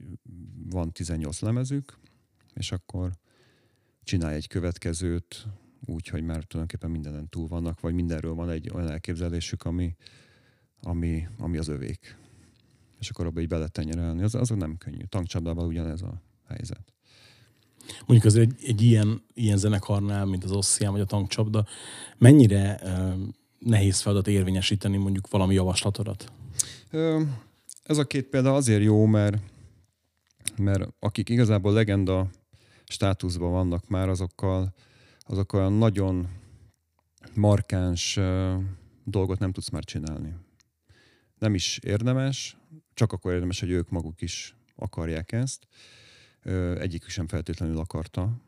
[0.69, 1.99] van 18 lemezük,
[2.53, 3.11] és akkor
[4.03, 5.47] csinálj egy következőt,
[5.85, 9.95] úgy, hogy már tulajdonképpen mindenen túl vannak, vagy mindenről van egy olyan elképzelésük, ami,
[10.81, 12.17] ami, ami az övék.
[12.99, 14.23] És akkor abba így beletenyerelni.
[14.23, 15.03] Az, az nem könnyű.
[15.03, 16.93] Tankcsapdával ugyanez a helyzet.
[18.05, 21.65] Mondjuk az egy, egy ilyen, ilyen zenekarnál, mint az Ossian vagy a tankcsapda,
[22.17, 23.13] mennyire uh,
[23.59, 26.31] nehéz feladat érvényesíteni mondjuk valami javaslatodat?
[27.83, 29.37] Ez a két példa azért jó, mert,
[30.57, 32.29] mert akik igazából legenda
[32.83, 34.73] státuszban vannak már, azokkal,
[35.19, 36.27] azok olyan nagyon
[37.35, 38.19] markáns
[39.03, 40.35] dolgot nem tudsz már csinálni.
[41.37, 42.57] Nem is érdemes,
[42.93, 45.67] csak akkor érdemes, hogy ők maguk is akarják ezt.
[46.77, 48.41] Egyikük sem feltétlenül akarta.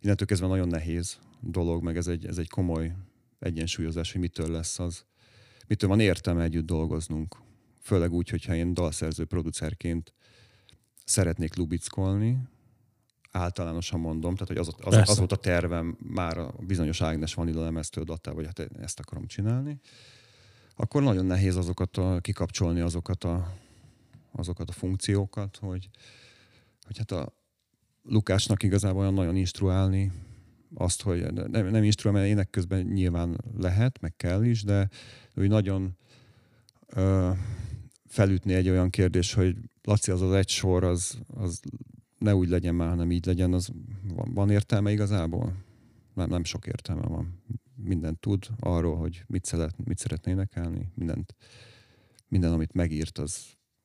[0.00, 2.94] Innentől kezdve nagyon nehéz dolog, meg ez egy, ez egy komoly
[3.38, 5.04] egyensúlyozás, hogy mitől lesz az,
[5.66, 7.36] mitől van értelme együtt dolgoznunk.
[7.80, 10.14] Főleg úgy, hogyha én dalszerző producerként
[11.04, 12.38] szeretnék lubickolni,
[13.30, 17.62] általánosan mondom, tehát hogy az, az, az volt a tervem már a bizonyos Ágnes Vanilla
[17.62, 19.80] lemeztől dattál, hogy hát ezt akarom csinálni,
[20.76, 23.54] akkor nagyon nehéz azokat a, kikapcsolni azokat a,
[24.32, 25.88] azokat a funkciókat, hogy,
[26.86, 27.32] hogy hát a
[28.02, 30.12] Lukásnak igazából olyan nagyon instruálni
[30.74, 34.88] azt, hogy nem, nem instruálni, mert ének közben nyilván lehet, meg kell is, de
[35.34, 35.96] úgy nagyon
[36.86, 37.30] ö,
[38.06, 41.60] felütni egy olyan kérdés, hogy Laci, az az egy sor, az, az
[42.18, 43.70] ne úgy legyen már, hanem így legyen, az
[44.14, 45.64] van, van értelme igazából?
[46.14, 47.42] Nem, nem sok értelme van.
[47.74, 51.34] Mindent tud arról, hogy mit, szeret, mit szeretne énekelni, mindent,
[52.28, 53.44] minden, amit megírt, az,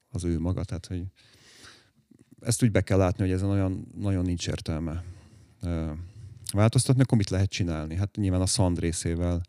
[0.10, 0.64] az ő maga.
[0.64, 1.04] Tehát, hogy
[2.40, 5.04] ezt úgy be kell látni, hogy ezen olyan, nagyon nincs értelme
[6.52, 7.96] változtatni, akkor mit lehet csinálni?
[7.96, 9.42] Hát nyilván a szand részével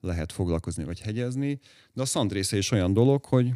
[0.00, 1.60] lehet foglalkozni vagy hegyezni,
[1.92, 3.52] de a szand része is olyan dolog, hogy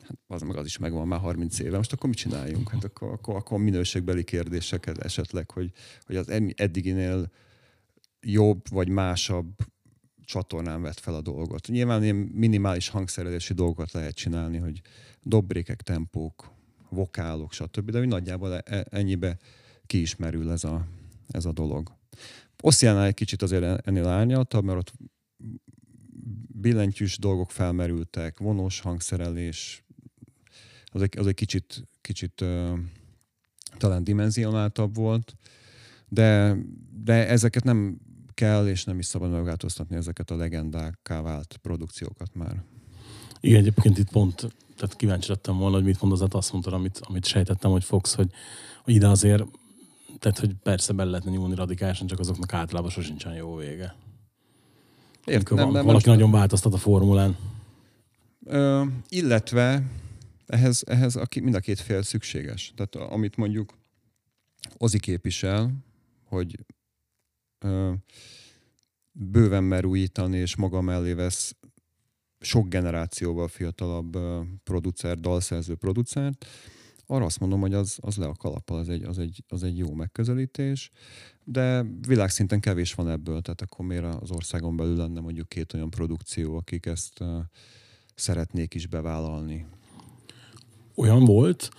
[0.00, 2.70] hát az meg az is megvan már 30 éve, most akkor mit csináljunk?
[2.70, 5.70] Hát akkor, akkor, akkor minőségbeli kérdéseket esetleg, hogy,
[6.06, 7.30] hogy az eddiginél
[8.20, 9.56] jobb vagy másabb
[10.24, 11.66] csatornán vett fel a dolgot.
[11.66, 14.80] Nyilván ilyen minimális hangszerelési dolgokat lehet csinálni, hogy
[15.22, 16.52] dobrékek, tempók,
[16.88, 17.90] vokálok, stb.
[17.90, 19.38] De hogy nagyjából e, e, ennyibe
[19.86, 20.86] kiismerül ez a,
[21.34, 21.92] ez a dolog.
[22.62, 24.92] Oszjánál egy kicsit azért ennél árnyaltabb, mert ott
[26.60, 29.84] billentyűs dolgok felmerültek, vonós hangszerelés,
[30.92, 32.44] az egy, az egy kicsit, kicsit
[33.78, 35.36] talán dimenzionáltabb volt,
[36.08, 36.56] de,
[37.04, 37.98] de ezeket nem
[38.34, 42.62] kell és nem is szabad megváltoztatni ezeket a legendákká vált produkciókat már.
[43.40, 44.34] Igen, egyébként itt pont,
[44.76, 48.30] tehát kíváncsi lettem volna, hogy mit mondasz, azt mondtad, amit, amit sejtettem, hogy fogsz, hogy,
[48.82, 49.44] hogy ide azért,
[50.18, 53.96] tehát hogy persze be lehetne nyúlni radikálisan, csak azoknak általában sosincsen jó vége.
[55.24, 57.36] Értem, nem, nem, valaki nem, nagyon változtat a formulán.
[58.44, 59.82] Ö, illetve
[60.46, 62.72] ehhez, ehhez a, mind a két fél szükséges.
[62.76, 63.74] Tehát amit mondjuk
[64.78, 65.72] Ozi képvisel,
[66.24, 66.58] hogy
[67.58, 67.92] ö,
[69.12, 71.54] bőven mer újítani, és maga mellé vesz
[72.40, 74.18] sok generációval fiatalabb
[74.64, 76.46] producer, dalszerző producert,
[77.06, 79.78] arra azt mondom, hogy az, az le a kalappal, az egy, az, egy, az egy
[79.78, 80.90] jó megközelítés,
[81.44, 85.90] de világszinten kevés van ebből, tehát akkor miért az országon belül lenne mondjuk két olyan
[85.90, 87.28] produkció, akik ezt uh,
[88.14, 89.66] szeretnék is bevállalni.
[90.94, 91.70] Olyan volt,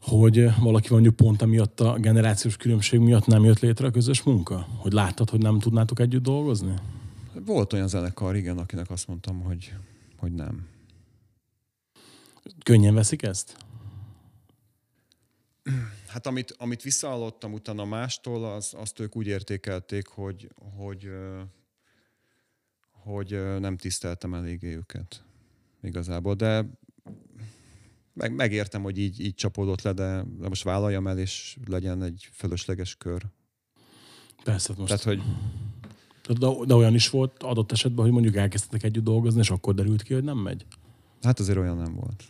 [0.00, 4.66] hogy valaki mondjuk pont emiatt a generációs különbség miatt nem jött létre a közös munka?
[4.76, 6.74] Hogy láttad, hogy nem tudnátok együtt dolgozni?
[7.46, 9.74] Volt olyan zenekar, igen, akinek azt mondtam, hogy,
[10.16, 10.66] hogy nem.
[12.62, 13.63] Könnyen veszik ezt?
[16.14, 21.10] Hát amit, amit visszahallottam utána mástól, az, azt ők úgy értékelték, hogy, hogy,
[22.90, 25.24] hogy nem tiszteltem eléggé őket
[25.82, 26.66] igazából, de
[28.12, 32.28] meg, megértem, hogy így, így csapódott le, de, de most vállaljam el, és legyen egy
[32.32, 33.22] fölösleges kör.
[34.44, 34.88] Persze, hát most...
[34.88, 35.22] Tehát, hogy...
[36.38, 40.02] De, de olyan is volt adott esetben, hogy mondjuk elkezdtek együtt dolgozni, és akkor derült
[40.02, 40.66] ki, hogy nem megy?
[41.22, 42.24] Hát azért olyan nem volt.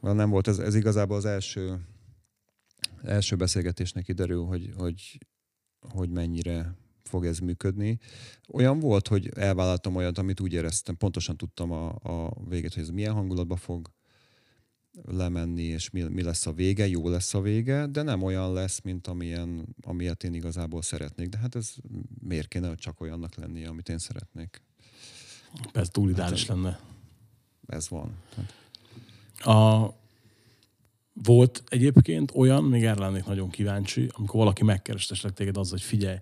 [0.00, 0.48] Olyan nem volt.
[0.48, 1.80] Ez, ez igazából az első
[3.04, 5.18] első beszélgetésnek kiderül, hogy, hogy,
[5.80, 7.98] hogy mennyire fog ez működni.
[8.48, 12.88] Olyan volt, hogy elvállaltam olyat, amit úgy éreztem, pontosan tudtam a, a véget, hogy ez
[12.88, 13.90] milyen hangulatba fog
[15.02, 18.80] lemenni, és mi, mi lesz a vége, jó lesz a vége, de nem olyan lesz,
[18.80, 21.28] mint amilyen, amilyet én igazából szeretnék.
[21.28, 21.74] De hát ez
[22.20, 24.62] miért kéne csak olyannak lennie, amit én szeretnék?
[25.72, 26.80] Ez túl ideális hát, lenne.
[27.66, 28.16] Ez van.
[29.38, 29.88] A,
[31.22, 35.82] volt egyébként olyan, még erre lennék nagyon kíváncsi, amikor valaki megkeres esetleg téged az, hogy
[35.82, 36.18] figyelj,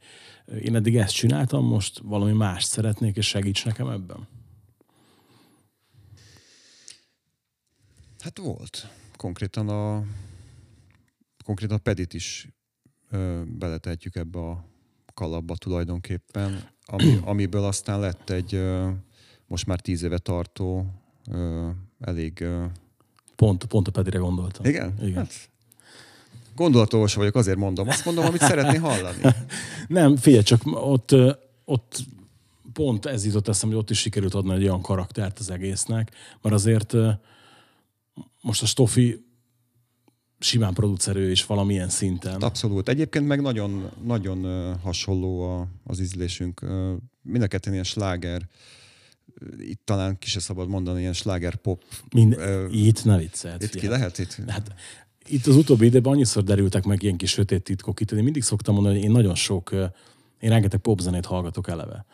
[0.60, 4.28] én eddig ezt csináltam, most valami mást szeretnék, és segíts nekem ebben?
[8.18, 8.88] Hát volt.
[9.16, 10.04] Konkrétan a
[11.44, 12.48] konkrétan a pedit is
[13.10, 14.64] ö, beletetjük ebbe a
[15.14, 18.90] kalapba tulajdonképpen, ami, amiből aztán lett egy ö,
[19.46, 20.86] most már tíz éve tartó
[21.30, 22.40] ö, elég...
[22.40, 22.66] Ö,
[23.36, 24.64] Pont, pont a Pedire gondoltam.
[24.64, 24.94] igen?
[25.02, 25.14] Igen.
[25.14, 25.48] Hát,
[26.56, 27.88] gondolatolvas vagyok, azért mondom.
[27.88, 29.18] Azt mondom, amit szeretné hallani.
[29.88, 31.14] Nem, figyelj, csak ott,
[31.64, 31.98] ott
[32.72, 36.54] pont ez jutott eszembe, hogy ott is sikerült adni egy olyan karaktert az egésznek, mert
[36.54, 36.94] azért
[38.40, 39.24] most a Stoffi
[40.38, 42.40] simán producerő is valamilyen szinten.
[42.40, 42.88] Abszolút.
[42.88, 46.60] Egyébként meg nagyon, nagyon hasonló a, az ízlésünk.
[47.22, 48.48] Mind a ketten ilyen sláger,
[49.58, 51.82] itt talán ki se szabad mondani, ilyen sláger pop.
[52.14, 53.62] Mind, Ö, itt ne viccelt.
[53.62, 54.38] Itt ki lehet itt?
[54.46, 54.74] Hát
[55.26, 58.00] itt az utóbbi időben annyiszor derültek meg ilyen kis sötét titkok.
[58.00, 59.70] Itt én mindig szoktam mondani, hogy én nagyon sok,
[60.40, 62.04] én rengeteg popzenét hallgatok eleve.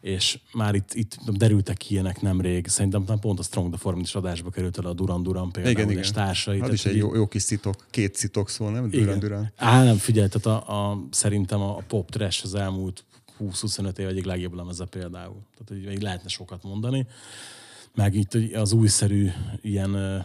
[0.00, 2.66] És már itt, itt derültek ilyenek nemrég.
[2.66, 5.74] Szerintem már pont a Strong the Form is adásba került el a Duran Duran például,
[5.74, 6.12] Igen, és igen.
[6.12, 6.54] társai.
[6.54, 8.90] Az Tehát, is egy jó, jó kis citok, két citok szól, nem?
[8.90, 9.52] Duran Duran.
[9.56, 13.04] Á, nem, figyelj, tehát a, a, szerintem a pop trash az elmúlt
[13.40, 15.36] 20-25 év egyik legjobb lemeze például.
[15.52, 17.06] Tehát hogy még lehetne sokat mondani.
[17.94, 19.28] Meg itt az újszerű
[19.60, 20.24] ilyen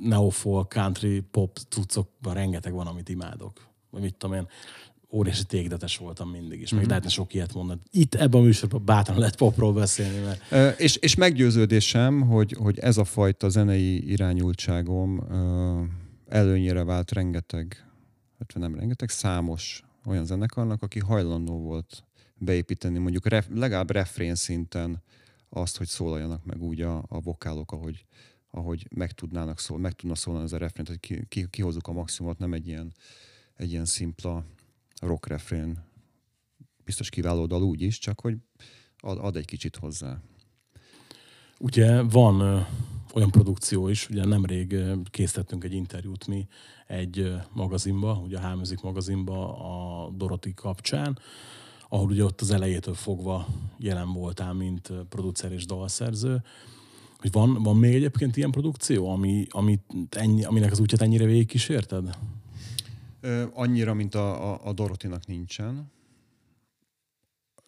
[0.00, 3.66] neofolk, country, pop cuccokban rengeteg van, amit imádok.
[3.90, 4.48] Vagy mit tudom én,
[5.12, 6.70] óriási tégdetes voltam mindig is.
[6.70, 6.88] Meg Mhm.
[6.88, 7.80] lehetne sok ilyet mondani.
[7.90, 12.78] Itt ebben a műsorban bátran lehet popról beszélni, mert Ö, És, és meggyőződésem, hogy, hogy
[12.78, 15.82] ez a fajta zenei irányultságom ö,
[16.28, 17.86] előnyére vált rengeteg,
[18.38, 22.04] hát nem rengeteg, számos olyan zenekarnak, aki hajlandó volt
[22.38, 25.02] beépíteni mondjuk ref, legalább refrén szinten
[25.48, 28.04] azt, hogy szólaljanak meg úgy a, a vokálok, ahogy,
[28.50, 31.92] ahogy meg tudnának szól, meg tudna szólni ez a refrén, hogy ki, ki, kihozzuk a
[31.92, 32.92] maximumot, nem egy ilyen,
[33.56, 34.44] egy ilyen szimpla
[35.00, 35.84] rock refrén.
[36.84, 38.36] Biztos kiváló dal úgy is, csak hogy
[38.98, 40.20] ad, ad egy kicsit hozzá.
[41.58, 42.66] Ugye van
[43.14, 44.76] olyan produkció is, ugye nemrég
[45.10, 46.46] készítettünk egy interjút mi
[46.86, 51.18] egy magazinba, ugye a H-Music magazinba a Doroti kapcsán,
[51.88, 53.46] ahol ugye ott az elejétől fogva
[53.78, 56.42] jelen voltál, mint producer és dalszerző.
[57.18, 62.16] Hogy van, van még egyébként ilyen produkció, ami, amit ennyi, aminek az útját ennyire végigkísérted?
[63.52, 65.92] Annyira, mint a, a, a Dorotinak nincsen,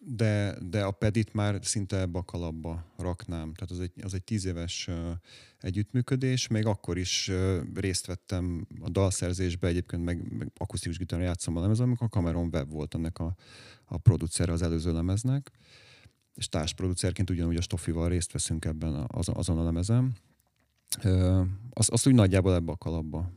[0.09, 2.23] de, de a Pedit már szinte ebbe
[2.97, 3.53] raknám.
[3.53, 4.89] Tehát az egy, az egy tíz éves
[5.59, 7.31] együttműködés, még akkor is
[7.73, 12.71] részt vettem a dalszerzésbe, egyébként meg, meg akusztikus gitáron játszom a lemezen, amikor Cameron Webb
[12.71, 13.35] volt ennek a,
[13.85, 15.51] a producer az előző lemeznek,
[16.35, 20.15] és társproducerként ugyanúgy a Stoffival részt veszünk ebben az, azon a lemezen.
[21.03, 21.41] Ö,
[21.73, 23.31] azt, azt úgy nagyjából ebbe a kalapba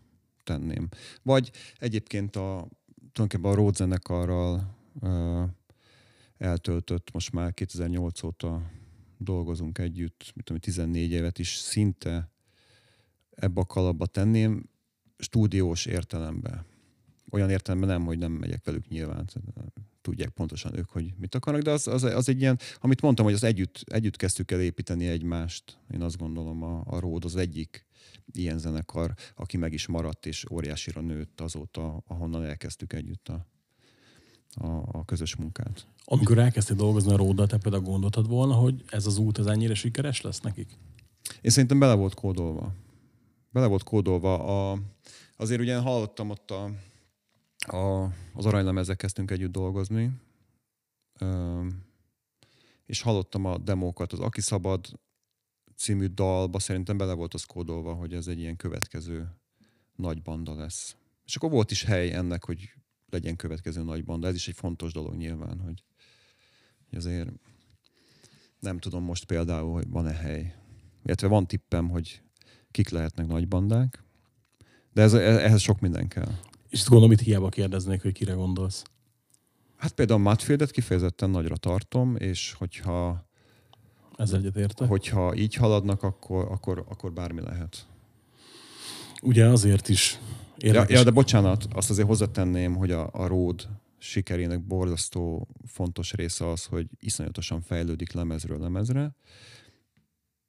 [0.44, 0.88] tenném.
[1.22, 2.68] Vagy egyébként a,
[3.12, 4.78] tulajdonképpen a Road zenekarral
[6.40, 8.70] eltöltött, most már 2008 óta
[9.18, 12.30] dolgozunk együtt, mit tudom, 14 évet is szinte
[13.30, 14.68] ebbe a kalapba tenném,
[15.18, 16.64] stúdiós értelemben.
[17.30, 19.28] Olyan értelemben nem, hogy nem megyek velük nyilván,
[20.00, 23.34] tudják pontosan ők, hogy mit akarnak, de az, az, az egy ilyen, amit mondtam, hogy
[23.34, 25.78] az együtt, együtt kezdtük el építeni egymást.
[25.90, 27.86] Én azt gondolom, a, a Ród az egyik
[28.32, 33.46] ilyen zenekar, aki meg is maradt, és óriásira nőtt azóta, ahonnan elkezdtük együtt a,
[34.54, 35.86] a, a közös munkát.
[36.04, 39.74] Amikor elkezdtél dolgozni a Róddal, te például gondoltad volna, hogy ez az út az ennyire
[39.74, 40.78] sikeres lesz nekik?
[41.40, 42.72] Én szerintem bele volt kódolva.
[43.50, 44.72] Bele volt kódolva.
[44.72, 44.78] A,
[45.36, 46.70] azért ugye hallottam ott a,
[47.76, 50.10] a, az aranylemezzel kezdtünk együtt dolgozni,
[51.20, 51.66] Ö,
[52.86, 54.12] és hallottam a demókat.
[54.12, 55.00] Az Aki Szabad
[55.76, 59.28] című dalba szerintem bele volt az kódolva, hogy ez egy ilyen következő
[59.96, 60.96] nagy banda lesz.
[61.24, 62.72] És akkor volt is hely ennek, hogy
[63.12, 64.26] legyen következő nagy banda.
[64.26, 65.82] Ez is egy fontos dolog nyilván, hogy,
[66.88, 67.30] hogy azért
[68.58, 70.54] nem tudom most például, hogy van-e hely.
[71.04, 72.22] Illetve van tippem, hogy
[72.70, 74.04] kik lehetnek nagy bandák,
[74.92, 76.32] de ez, ehhez sok minden kell.
[76.68, 78.82] És gondolom, itt hiába kérdeznék, hogy kire gondolsz.
[79.76, 83.28] Hát például Matfieldet kifejezetten nagyra tartom, és hogyha,
[84.16, 84.88] Ezzel egyetértek.
[84.88, 87.86] hogyha így haladnak, akkor, akkor, akkor bármi lehet.
[89.22, 90.18] Ugye azért is
[90.62, 90.96] Ja, érdekes.
[90.96, 96.64] ja, de bocsánat, azt azért hozzátenném, hogy a, a Road sikerének borzasztó fontos része az,
[96.64, 99.14] hogy iszonyatosan fejlődik lemezről lemezre.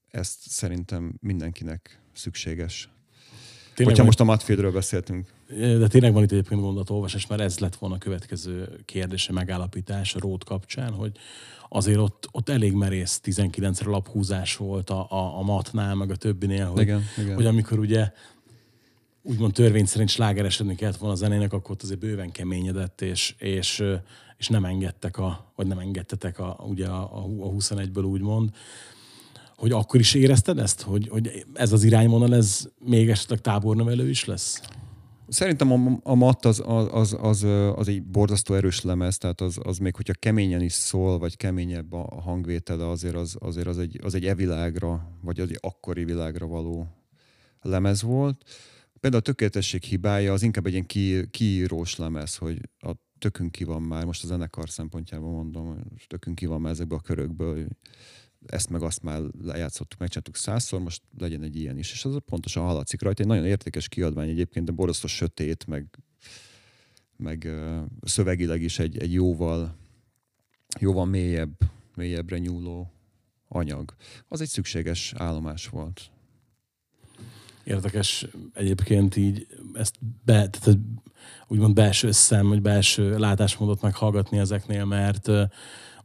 [0.08, 2.90] Ezt szerintem mindenkinek szükséges.
[3.64, 5.34] tényleg Hogyha van, most a Matfieldről beszéltünk.
[5.58, 10.20] De tényleg van itt egyébként gondolatolvasás, mert ez lett volna a következő kérdése megállapítás a
[10.20, 11.18] Ród kapcsán, hogy
[11.70, 16.66] azért ott, ott elég merész 19-re laphúzás volt a, a, a matnál, meg a többinél,
[16.66, 17.36] hogy, Igen, igen.
[17.36, 18.12] hogy amikor ugye
[19.24, 23.84] úgymond törvény szerint slágeresedni kellett volna a zenének, akkor ott azért bőven keményedett, és, és,
[24.38, 28.50] és nem engedtek, a, vagy nem engedtetek a, ugye a, a 21-ből úgymond,
[29.56, 34.26] hogy akkor is érezted ezt, hogy, hogy ez az irányvonal, ez még esetleg tábornövelő is
[34.26, 34.62] lesz?
[35.28, 37.44] Szerintem a, a matt az, az, az, az,
[37.76, 41.94] az egy borzasztó erős lemez, tehát az, az még hogyha keményen is szól, vagy keményebb
[41.94, 46.48] a hangvétele, azért az, azért az egy, az egy evilágra, vagy az egy akkori világra
[46.48, 46.88] való
[47.62, 48.44] lemez volt.
[49.02, 53.64] Például a tökéletesség hibája az inkább egy ilyen ki, kiírós lemez, hogy a tökünk ki
[53.64, 57.68] van már, most a zenekar szempontjából mondom, hogy tökünk ki van már ezekből a körökből,
[58.46, 61.92] ezt meg azt már lejátszottuk, megcsináltuk százszor, most legyen egy ilyen is.
[61.92, 63.22] És az pontosan hallatszik rajta.
[63.22, 66.00] Egy nagyon értékes kiadvány egyébként, de borzasztó sötét, meg,
[67.18, 69.76] meg uh, szövegileg is egy, egy jóval,
[70.80, 71.58] jóval mélyebb,
[71.96, 72.92] mélyebbre nyúló
[73.48, 73.96] anyag.
[74.28, 76.12] Az egy szükséges állomás volt.
[77.64, 79.96] Érdekes egyébként így ezt
[80.26, 80.80] be, tehát
[81.48, 85.30] úgymond belső szem, vagy belső látásmódot meghallgatni ezeknél, mert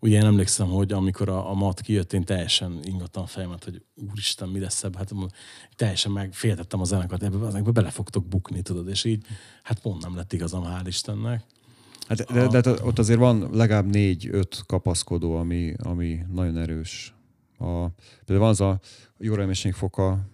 [0.00, 4.48] ugye én emlékszem, hogy amikor a, a mat kijött, én teljesen ingattam fejemet, hogy úristen,
[4.48, 5.32] mi lesz ebben, hát
[5.76, 9.24] teljesen megféltettem a zenekart, ebbe, ebbe bele fogtok bukni, tudod, és így,
[9.62, 11.44] hát pont nem lett igazam, hál' Istennek.
[12.08, 17.14] Hát, de, de, de, ott azért van legalább négy-öt kapaszkodó, ami, ami nagyon erős.
[17.58, 17.88] A,
[18.24, 18.80] például van az a
[19.18, 19.34] jó
[19.70, 20.28] foka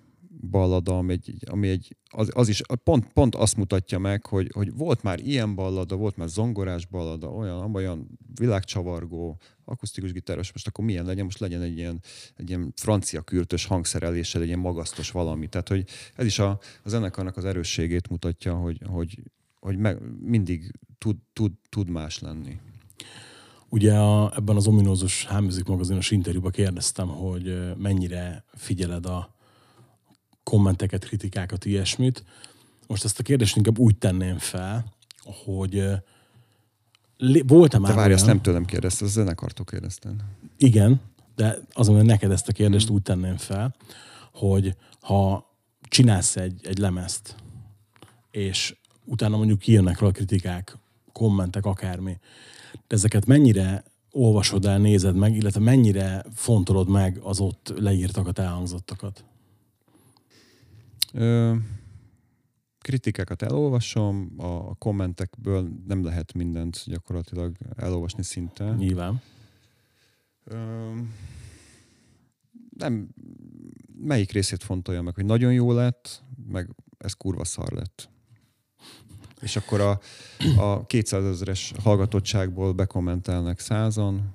[0.51, 4.72] ballada, ami egy, ami egy az, az is pont, pont azt mutatja meg, hogy, hogy
[4.74, 10.84] volt már ilyen ballada, volt már zongorás ballada, olyan, olyan világcsavargó, akusztikus gitáros, most akkor
[10.84, 12.01] milyen legyen, most legyen egy ilyen,
[12.36, 15.49] egy ilyen francia kürtös hangszereléssel, egy ilyen magasztos valami.
[15.49, 15.84] Tehát, hogy
[16.14, 16.49] ez is a,
[16.82, 19.22] a zenekarnak az erősségét mutatja, hogy, hogy,
[19.61, 22.59] hogy meg, mindig tud, tud, tud más lenni.
[23.68, 29.34] Ugye a, ebben az ominózus Háműzik magazinos interjúban kérdeztem, hogy mennyire figyeled a,
[30.45, 32.24] kommenteket, kritikákat, ilyesmit.
[32.86, 34.84] Most ezt a kérdést inkább úgy tenném fel,
[35.45, 35.84] hogy
[37.47, 40.16] volt-e már Te várj, ezt nem tőlem kérdezte, az zenekartól kérdeztem.
[40.57, 41.01] Igen,
[41.36, 42.95] de azon, hogy neked ezt a kérdést mm.
[42.95, 43.74] úgy tenném fel,
[44.32, 45.51] hogy ha
[45.82, 47.34] csinálsz egy, egy lemezt,
[48.30, 50.76] és utána mondjuk kijönnek rá a kritikák,
[51.12, 52.18] kommentek, akármi,
[52.72, 59.24] de ezeket mennyire olvasod el, nézed meg, illetve mennyire fontolod meg az ott leírtakat, elhangzottakat?
[61.12, 61.54] Ö,
[62.78, 68.74] kritikákat elolvasom, a kommentekből nem lehet mindent gyakorlatilag elolvasni szinte.
[68.74, 69.20] Nyilván.
[70.44, 70.90] Ö,
[72.78, 73.08] nem,
[73.98, 78.10] melyik részét fontolja meg, hogy nagyon jó lett, meg ez kurva szar lett.
[79.40, 80.00] És akkor a,
[80.56, 84.34] a 200 ezeres hallgatottságból bekommentelnek százan,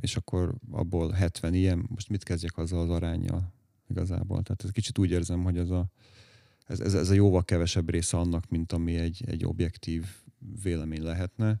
[0.00, 3.52] és akkor abból 70 ilyen, most mit kezdjek azzal az arányjal
[3.88, 4.42] igazából.
[4.42, 5.86] Tehát ez kicsit úgy érzem, hogy ez a,
[6.66, 10.04] ez, ez, ez a jóval kevesebb része annak, mint ami egy, egy objektív
[10.62, 11.60] vélemény lehetne.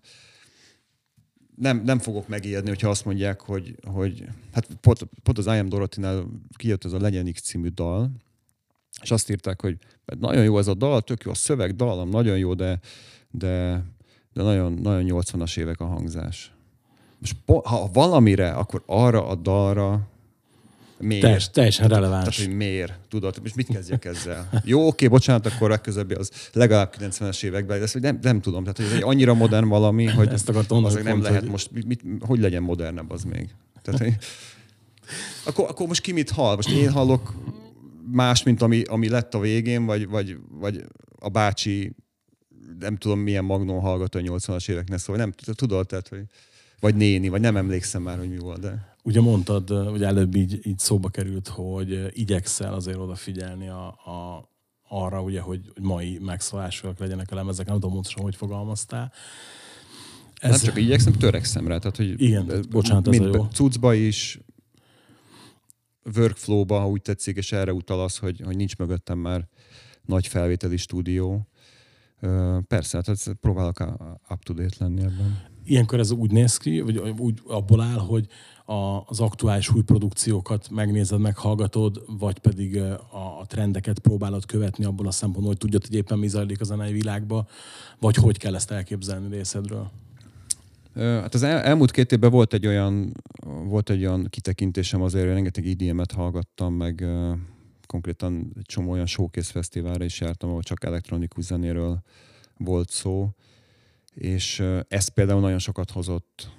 [1.56, 5.68] Nem, nem fogok megijedni, hogyha azt mondják, hogy, hogy hát pont, pont az I Am
[5.68, 6.26] Dorothy-nál
[6.56, 8.10] kijött ez a Legyen X című dal,
[9.02, 12.38] és azt írták, hogy nagyon jó ez a dal, tök jó a szöveg, dalam nagyon
[12.38, 12.80] jó, de,
[13.30, 13.84] de,
[14.32, 16.52] de nagyon, nagyon 80-as évek a hangzás.
[17.18, 20.08] Most ha valamire, akkor arra a dalra
[20.98, 21.22] Miért?
[21.22, 22.24] Teljes, teljesen releváns.
[22.24, 22.92] Tehát, hogy miért?
[23.08, 24.48] Tudod, és mit kezdjek ezzel?
[24.64, 28.60] Jó, oké, bocsánat, akkor legközelebbi az legalább 90-es években, de ezt nem, nem tudom.
[28.60, 31.50] Tehát, hogy ez egy annyira modern valami, hogy ezt akartam az nem lehet hogy...
[31.50, 33.48] most, mit, hogy legyen modernebb az még.
[33.82, 34.14] Tehát, hogy,
[35.44, 36.54] akkor, akkor most ki mit hall?
[36.54, 37.34] Most én hallok
[38.10, 40.84] más, mint ami, ami lett a végén, vagy, vagy, vagy
[41.18, 41.94] a bácsi
[42.78, 46.22] nem tudom milyen magnón hallgató a 80-as éveknek, szóval nem tudod, tehát, hogy,
[46.80, 48.96] vagy néni, vagy nem emlékszem már, hogy mi volt, de...
[49.02, 54.48] Ugye mondtad, hogy előbb így, így szóba került, hogy igyekszel azért odafigyelni a, a,
[54.88, 57.66] arra, ugye, hogy, hogy mai megszólások legyenek a lemezek.
[57.66, 59.12] Nem tudom pontosan, hogy fogalmaztál.
[60.34, 60.50] Ez...
[60.50, 61.78] Nem csak igyekszem, törekszem rá.
[61.78, 63.44] Tehát, hogy Igen, bocsánat, ez jó.
[63.44, 64.40] Cuccba is,
[66.16, 69.48] workflow-ba, ha úgy tetszik, és erre utalasz, hogy, hogy nincs mögöttem már
[70.04, 71.48] nagy felvételi stúdió.
[72.66, 73.80] Persze, hát próbálok
[74.28, 75.52] up-to-date lenni ebben.
[75.64, 78.26] Ilyenkor ez úgy néz ki, vagy úgy abból áll, hogy
[79.06, 82.76] az aktuális új produkciókat megnézed, meghallgatod, vagy pedig
[83.10, 86.92] a, trendeket próbálod követni abból a szempontból, hogy tudjad, hogy éppen mi zajlik a zenei
[86.92, 87.46] világban,
[87.98, 89.90] vagy hogy kell ezt elképzelni részedről?
[90.94, 93.14] Hát az el, elmúlt két évben volt egy olyan,
[93.64, 97.04] volt egy olyan kitekintésem azért, rengeteg IDM-et hallgattam, meg
[97.86, 102.02] konkrétan egy csomó olyan showcase fesztiválra is jártam, ahol csak elektronikus zenéről
[102.56, 103.30] volt szó,
[104.14, 106.50] és ez például nagyon sokat hozott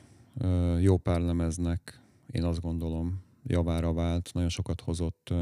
[0.79, 2.01] jó pár lemeznek,
[2.31, 5.33] én azt gondolom, javára vált, nagyon sokat hozott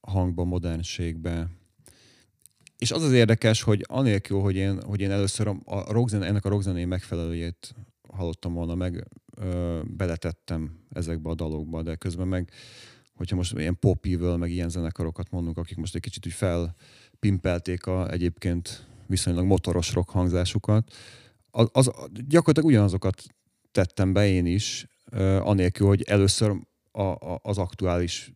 [0.00, 1.48] hangba, modernségbe.
[2.78, 6.48] És az az érdekes, hogy anélkül, hogy én, hogy én először a rockzen, ennek a
[6.48, 7.74] rockzenei megfelelőjét
[8.08, 12.50] hallottam volna meg, ö, beletettem ezekbe a dalokba, de közben meg,
[13.14, 14.06] hogyha most ilyen pop
[14.38, 20.10] meg ilyen zenekarokat mondunk, akik most egy kicsit úgy felpimpelték a egyébként viszonylag motoros rock
[20.10, 20.92] hangzásukat.
[21.54, 21.90] Az, az,
[22.28, 23.22] gyakorlatilag ugyanazokat
[23.72, 24.86] tettem be én is,
[25.40, 26.52] anélkül, hogy először
[26.92, 28.32] a, a, az aktuális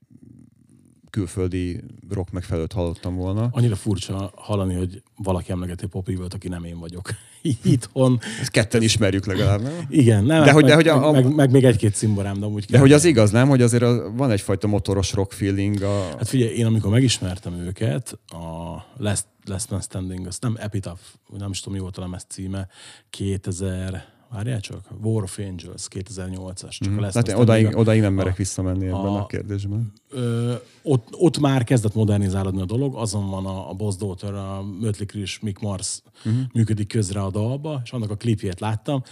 [1.10, 3.48] külföldi rock megfelelőt hallottam volna.
[3.50, 7.10] Annyira furcsa hallani, hogy valaki emlegeti Pop Evil-t, aki nem én vagyok.
[7.62, 8.18] Itthon.
[8.40, 9.86] Ezt ketten ismerjük legalább, nem?
[9.88, 12.46] Igen, nem, de hogy, meg, de, hogy a, a, meg, meg, még egy-két cimborám, de
[12.46, 13.48] úgy De hogy az igaz, nem?
[13.48, 15.82] Hogy azért a, van egyfajta motoros rock feeling.
[15.82, 16.00] A...
[16.02, 21.00] Hát figyelj, én amikor megismertem őket, a Last, Last Man Standing, azt nem Epitaph,
[21.38, 22.68] nem is tudom, mi volt a lemez címe,
[23.10, 26.78] 2000 Várjál csak, War of Angels 2008-as.
[26.78, 26.98] Csak mm.
[26.98, 29.92] lesz hát odáig, odáig nem merek a, visszamenni ebben a, a kérdésben.
[30.10, 34.62] Ö, ott, ott, már kezdett modernizálódni a dolog, azon van a, a Boss Daughter, a
[34.80, 36.42] Mötley Crüe, Mick Mars uh-huh.
[36.52, 39.02] működik közre a dalba, és annak a klipjét láttam,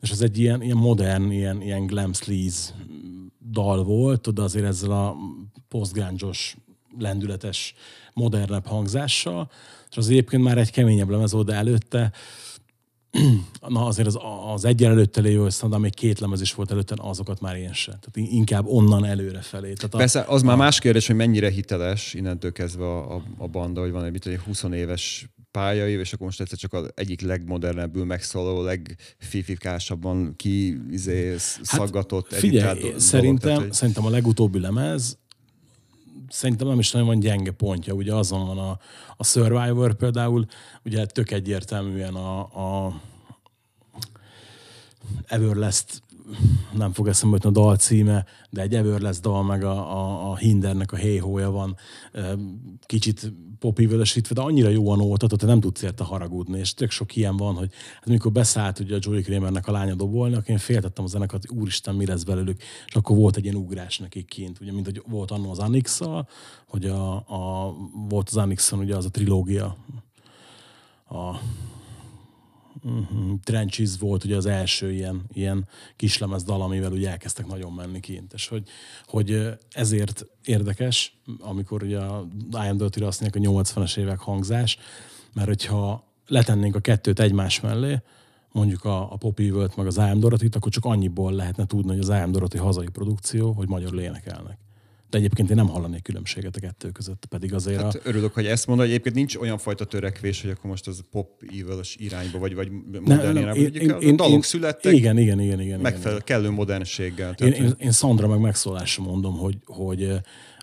[0.00, 2.74] és az egy ilyen, ilyen modern, ilyen, ilyen glam sleaze
[3.50, 5.16] dal volt, de azért ezzel a
[5.68, 6.56] postgrángyos,
[6.98, 7.74] lendületes,
[8.12, 9.50] modernebb hangzással,
[9.90, 12.12] és az egyébként már egy keményebb lemez volt, de előtte
[13.68, 14.18] na azért az,
[14.52, 17.94] az egyen előtte lévő, de még két lemez is volt előtte, azokat már én sem.
[18.00, 19.72] Tehát inkább onnan előre felé.
[19.72, 23.22] Tehát a, Persze, az a, már más kérdés, hogy mennyire hiteles innentől kezdve a, a,
[23.38, 26.90] a banda, hogy van egy, egy 20 éves pályaév, és akkor most egyszer csak az
[26.94, 32.30] egyik legmodernebbül megszóló, legfifikásabban ki izé, szaggatott.
[32.30, 33.72] Hát, figyelj, dolog, szerintem, tehát, hogy...
[33.72, 35.18] szerintem a legutóbbi lemez
[36.28, 37.94] szerintem nem is nagyon van gyenge pontja.
[37.94, 38.78] Ugye azon van a,
[39.16, 40.46] a Survivor például,
[40.84, 43.00] ugye tök egyértelműen a, a
[45.26, 46.02] Everlast
[46.72, 50.36] nem fog eszembe jutni a dal címe, de egy Everlast dal, meg a, a, a
[50.36, 51.76] Hindernek a héhója van,
[52.86, 53.32] kicsit
[53.64, 57.36] popívölösítve, de annyira jó a nóta, hogy nem tudsz érte haragudni, és tök sok ilyen
[57.36, 61.04] van, hogy hát amikor beszállt ugye a Joey Kramernek a lánya dobolni, akkor én féltettem
[61.04, 64.60] a zeneket, hogy úristen, mi lesz belőlük, és akkor volt egy ilyen ugrás nekik kint,
[64.60, 66.00] ugye, mint hogy volt annó az anix
[66.68, 67.74] hogy a, a,
[68.08, 69.76] volt az Anixon ugye az a trilógia,
[71.08, 71.38] a
[72.84, 73.40] uh-huh.
[73.44, 78.32] Trenches volt ugye az első ilyen, ilyen kislemez dal, amivel ugye elkezdtek nagyon menni kint.
[78.32, 78.68] És hogy,
[79.06, 84.78] hogy ezért érdekes, amikor ugye a I Am Dirty a 80-as évek hangzás,
[85.32, 88.02] mert hogyha letennénk a kettőt egymás mellé,
[88.52, 90.20] mondjuk a, a Pop evil meg az I Am
[90.52, 94.63] akkor csak annyiból lehetne tudni, hogy az I Am hazai produkció, hogy magyar énekelnek
[95.14, 97.98] de egyébként én nem hallanék különbséget a kettő között, pedig azért hát a...
[98.02, 101.80] Örülök, hogy ezt mondod, egyébként nincs olyan fajta törekvés, hogy akkor most az pop evil
[101.96, 103.60] irányba, vagy, vagy modern irányba.
[103.60, 104.92] Én, én, én, dalok én, születtek.
[104.92, 105.60] Igen, igen, igen.
[105.60, 106.24] igen, megfelel, igen.
[106.24, 107.34] kellő modernséggel.
[107.38, 110.12] Én, én, én Sandra meg megszólásra mondom, hogy, hogy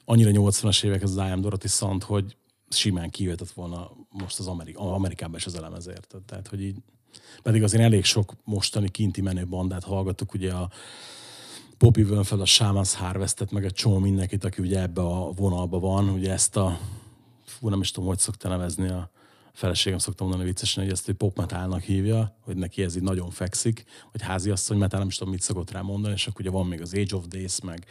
[0.05, 2.35] annyira 80-as évek az I Am Dorothy Sand, hogy
[2.69, 6.15] simán kijöhetett volna most az Amerik- Amerikában is az elemezért.
[6.25, 6.77] Tehát, hogy így,
[7.43, 10.69] pedig azért elég sok mostani kinti menő bandát hallgattuk, ugye a
[11.81, 16.09] Poppy fel a Shaman's Harvestet, meg egy csomó mindenkit, aki ugye ebbe a vonalba van,
[16.09, 16.79] ugye ezt a,
[17.45, 19.11] fú, nem is tudom, hogy szokta nevezni a
[19.53, 23.83] feleségem szoktam mondani viccesen, hogy ezt egy popmetálnak hívja, hogy neki ez így nagyon fekszik,
[24.11, 26.81] hogy háziasszony metál, nem is tudom, mit szokott rá mondani, és akkor ugye van még
[26.81, 27.85] az Age of Days, meg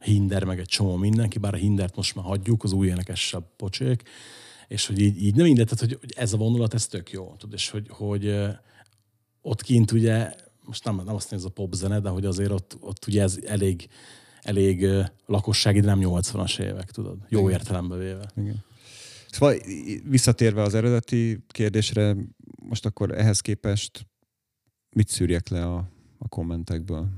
[0.00, 4.02] Hinder, meg egy csomó mindenki, bár a Hindert most már hagyjuk, az új énekesebb pocsék,
[4.68, 7.34] és hogy így, így nem mindegy, tehát hogy, hogy ez a vonulat, ez tök jó,
[7.38, 8.34] tudod, és hogy, hogy
[9.42, 10.34] ott kint ugye
[10.66, 13.38] most nem, nem azt néz a pop zene, de hogy azért ott, ott ugye ez
[13.46, 13.88] elég,
[14.42, 14.86] elég
[15.26, 17.52] lakossági, de nem 80-as évek, tudod, jó Igen.
[17.52, 18.30] értelembe véve.
[18.36, 18.64] Igen.
[19.30, 19.56] Szóval
[20.04, 22.16] visszatérve az eredeti kérdésre,
[22.62, 24.06] most akkor ehhez képest
[24.90, 25.88] mit szűrjek le a,
[26.18, 27.08] a kommentekből?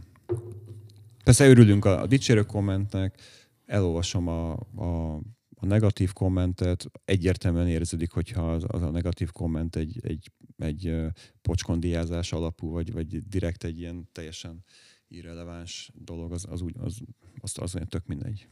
[1.25, 3.21] Persze örülünk a, a dicsérő kommentnek,
[3.67, 5.21] elolvasom a, a,
[5.61, 10.95] a negatív kommentet, egyértelműen érződik, hogyha az, az a negatív komment egy, egy egy
[11.43, 14.65] pocskondiázás alapú, vagy, vagy direkt egy ilyen teljesen
[15.09, 17.01] irreleváns dolog, az, az, úgy, az,
[17.41, 18.47] az, az, az tök mindegy.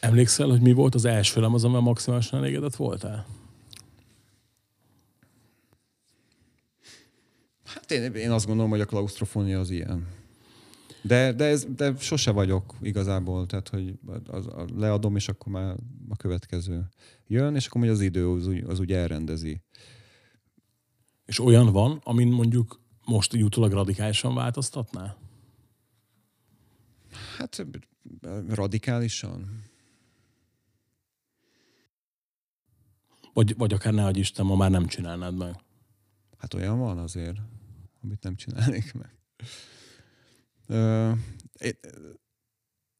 [0.00, 3.26] Emlékszel, hogy mi volt az első lemez, amivel maximálisan elégedett voltál?
[7.64, 10.06] Hát én, én azt gondolom, hogy a klaustrofónia az ilyen.
[11.06, 15.76] De, de, ez, de sose vagyok igazából, tehát hogy az, az, leadom, és akkor már
[16.08, 16.88] a következő
[17.26, 19.60] jön, és akkor majd az idő az úgy, az úgy elrendezi.
[21.26, 25.16] És olyan van, amin mondjuk most így utólag radikálisan változtatná?
[27.38, 27.66] Hát
[28.48, 29.62] radikálisan.
[33.32, 35.54] Vagy, vagy akár ne Isten, ma már nem csinálnád meg.
[36.38, 37.36] Hát olyan van azért,
[38.02, 39.14] amit nem csinálnék meg.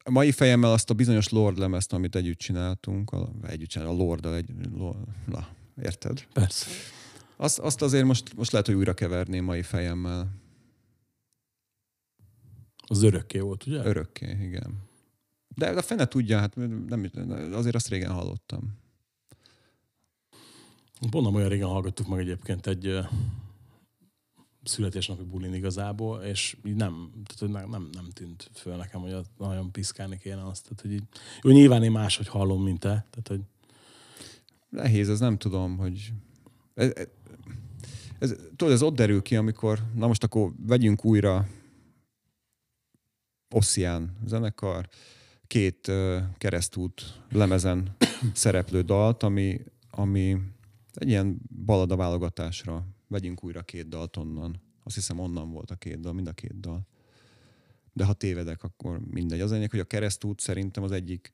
[0.07, 4.05] A mai fejemmel azt a bizonyos Lord lemezt, amit együtt csináltunk, a, együtt csináltunk, a
[4.05, 5.49] Lord, egy, Lord, na,
[5.83, 6.27] érted?
[6.33, 6.67] Persze.
[7.37, 10.31] Azt, azt azért most, most lehet, hogy újra keverném mai fejemmel.
[12.87, 13.85] Az örökké volt, ugye?
[13.85, 14.83] Örökké, igen.
[15.49, 16.57] De a fene tudja, hát
[16.87, 17.11] nem,
[17.53, 18.79] azért azt régen hallottam.
[21.11, 22.99] Pont nem olyan régen hallgattuk meg egyébként egy
[24.65, 29.73] születésnapi bulin igazából, és így nem, tehát, nem, nem, nem tűnt föl nekem, hogy nagyon
[29.73, 30.63] piszkálni kéne azt.
[30.63, 31.03] Tehát, hogy így,
[31.43, 32.89] jó, nyilván én máshogy hallom, mint te.
[32.89, 33.41] Tehát, hogy
[34.75, 36.13] Nehéz, ez nem tudom, hogy...
[36.75, 37.07] Ez, ez,
[38.19, 41.47] ez, tudod, ez ott derül ki, amikor, na most akkor vegyünk újra
[43.51, 44.89] Ossian zenekar,
[45.47, 47.97] két uh, keresztút lemezen
[48.33, 49.61] szereplő dalt, ami,
[49.91, 50.37] ami
[50.95, 52.87] egy ilyen balada válogatásra.
[53.15, 54.61] Vegyünk újra két dalt onnan.
[54.83, 56.87] Azt hiszem onnan volt a két dal, mind a két dal.
[57.93, 59.41] De ha tévedek, akkor mindegy.
[59.41, 61.33] Az lényeg, hogy a keresztút szerintem az egyik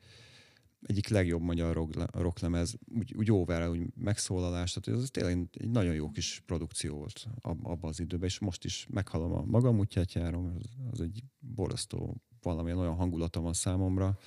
[0.83, 5.95] egyik legjobb magyar rock- rocklemez, úgy, úgy óvára, úgy megszólalás, tehát ez tényleg egy nagyon
[5.95, 10.13] jó kis produkció volt ab, abban az időben, és most is meghalom a magam útját
[10.13, 14.19] járom, az, az egy borzasztó valamilyen olyan hangulata van számomra.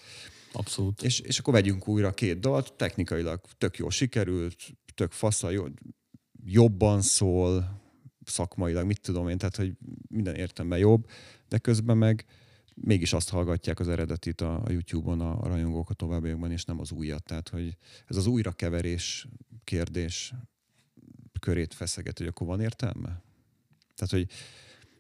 [0.51, 1.03] abszolút.
[1.03, 4.55] És, és akkor vegyünk újra két dalt, technikailag tök jól sikerült,
[4.93, 5.65] tök fasza, jó,
[6.45, 7.81] jobban szól,
[8.25, 9.77] szakmailag, mit tudom én, tehát hogy
[10.09, 11.07] minden értemben jobb,
[11.47, 12.25] de közben meg
[12.75, 16.79] mégis azt hallgatják az eredetit a, a YouTube-on a, a rajongók a továbbiakban, és nem
[16.79, 17.23] az újat.
[17.23, 19.27] Tehát, hogy ez az újrakeverés
[19.63, 20.33] kérdés
[21.39, 23.21] körét feszeget, hogy akkor van értelme?
[23.95, 24.27] Tehát, hogy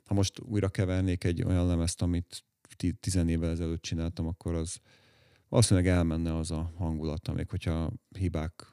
[0.05, 2.43] ha most újra kevernék egy olyan lemezt, amit
[2.75, 4.79] ti- tizen évvel ezelőtt csináltam, akkor az
[5.49, 8.72] valószínűleg elmenne az a hangulata, még hogyha hibák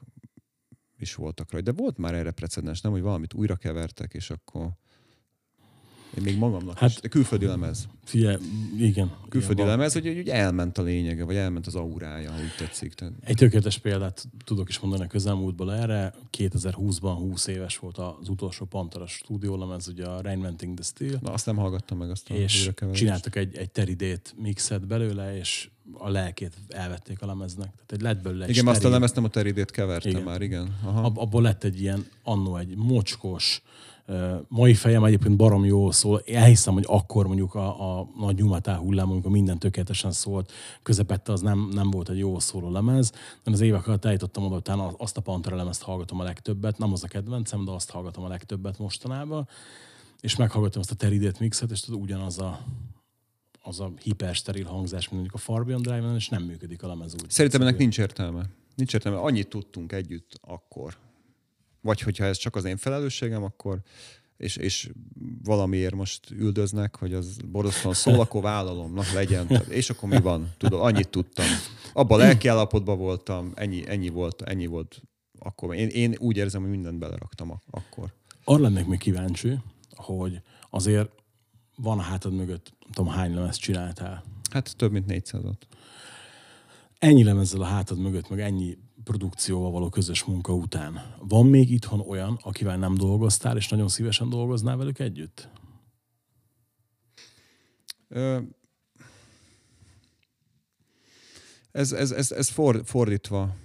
[1.01, 1.71] is voltak rajta.
[1.71, 4.71] De volt már erre precedens, nem, hogy valamit újra kevertek, és akkor
[6.17, 7.87] én még magamnak hát, is, de külföldi lemez.
[8.03, 8.37] Figyelj,
[8.77, 9.11] igen.
[9.29, 12.93] Külföldi igen, lemez, hogy, hogy elment a lényege, vagy elment az aurája, úgy tetszik.
[12.93, 16.13] Tehát, Egy tökéletes példát tudok is mondani a közelmúltból erre.
[16.37, 21.45] 2020-ban 20 éves volt az utolsó Panteras stúdiólemez, ugye a Reinventing the Steel, na, azt
[21.45, 26.53] nem hallgattam meg, azt a és csináltak egy, egy teridét mixet belőle, és a lelkét
[26.67, 27.69] elvették a lemeznek.
[27.71, 30.21] Tehát egy lett belőle egy Igen, azt a lemezt nem a teridét keverte Igen.
[30.21, 30.77] már, igen.
[30.83, 31.01] Aha.
[31.01, 33.61] Ab, abból lett egy ilyen, annó egy mocskos,
[34.47, 36.21] mai fejem egyébként barom jól szól.
[36.25, 40.51] Elhiszem, hogy akkor mondjuk a, a nagy nyumatá hullám, amikor minden tökéletesen szólt,
[40.83, 43.11] közepette az nem, nem volt egy jó szóló lemez,
[43.43, 46.91] de az évek alatt eljutottam oda, utána azt a Pantera lemezt hallgatom a legtöbbet, nem
[46.91, 49.47] az a kedvencem, de azt hallgatom a legtöbbet mostanában,
[50.19, 52.59] és meghallgattam azt a teridét mixet, és tudod, ugyanaz a
[53.63, 57.13] az a hipersteril hangzás, mint mondjuk a Far Beyond Drive-en, és nem működik a lemez
[57.13, 57.29] úgy.
[57.29, 58.49] Szerintem ennek nincs értelme.
[58.75, 59.19] Nincs értelme.
[59.19, 60.97] Annyit tudtunk együtt akkor.
[61.81, 63.81] Vagy hogyha ez csak az én felelősségem, akkor
[64.41, 64.89] és, és
[65.43, 69.47] valamiért most üldöznek, hogy az borzasztóan szól, akkor vállalom, na legyen.
[69.69, 70.53] És akkor mi van?
[70.57, 71.45] Tudod, annyit tudtam.
[71.93, 75.01] Abban a lelki állapotban voltam, ennyi, ennyi volt, ennyi volt
[75.39, 75.75] akkor.
[75.75, 78.13] Én, én úgy érzem, hogy mindent beleraktam akkor.
[78.43, 79.57] Arra lennék még kíváncsi,
[79.95, 81.09] hogy azért
[81.75, 84.23] van a hátad mögött, nem tudom hány lemez csináltál.
[84.51, 85.57] Hát több mint 400-at.
[86.99, 91.15] Ennyi lemezzel a hátad mögött, meg ennyi produkcióval való közös munka után.
[91.19, 95.49] Van még itthon olyan, akivel nem dolgoztál, és nagyon szívesen dolgoznál velük együtt?
[101.71, 103.55] Ez, ez, ez, ez for, fordítva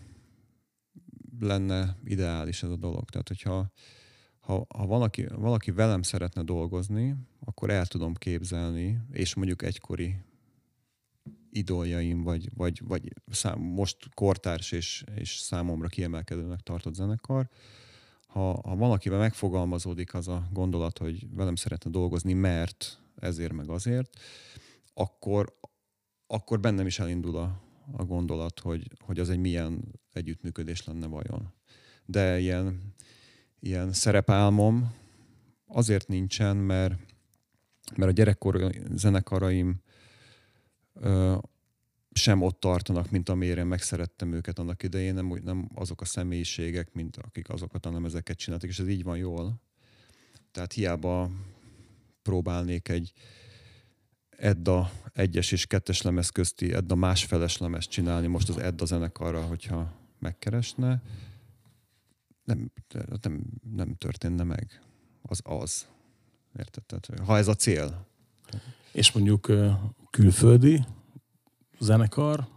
[1.40, 3.10] lenne ideális ez a dolog.
[3.10, 3.70] Tehát, hogyha
[4.46, 10.16] ha, ha valaki, valaki velem szeretne dolgozni, akkor el tudom képzelni, és mondjuk egykori
[11.56, 17.48] idoljaim, vagy, vagy, vagy szám, most kortárs és, és számomra kiemelkedőnek tartott zenekar,
[18.26, 24.18] ha, ha valakivel megfogalmazódik az a gondolat, hogy velem szeretne dolgozni, mert ezért meg azért,
[24.94, 25.58] akkor,
[26.26, 27.60] akkor bennem is elindul a,
[27.92, 31.52] a gondolat, hogy, hogy az egy milyen együttműködés lenne vajon.
[32.04, 32.94] De ilyen,
[33.60, 34.94] ilyen szerepálmom
[35.66, 36.94] azért nincsen, mert,
[37.96, 39.80] mert a gyerekkori zenekaraim
[42.12, 46.92] sem ott tartanak, mint amire én megszerettem őket annak idején, nem, nem azok a személyiségek,
[46.92, 49.60] mint akik azokat a lemezeket csináltak, és ez így van jól.
[50.50, 51.30] Tehát hiába
[52.22, 53.12] próbálnék egy
[54.30, 59.92] Edda egyes és kettes lemez közti Edda másfeles lemez csinálni most az Edda zenekarra, hogyha
[60.18, 61.02] megkeresne.
[62.44, 62.72] Nem,
[63.22, 63.44] nem,
[63.74, 64.80] nem történne meg.
[65.22, 65.86] Az az.
[66.58, 66.84] Érted?
[66.84, 68.06] Tehát, ha ez a cél.
[68.96, 69.52] És mondjuk
[70.10, 70.84] külföldi
[71.78, 72.48] zenekar,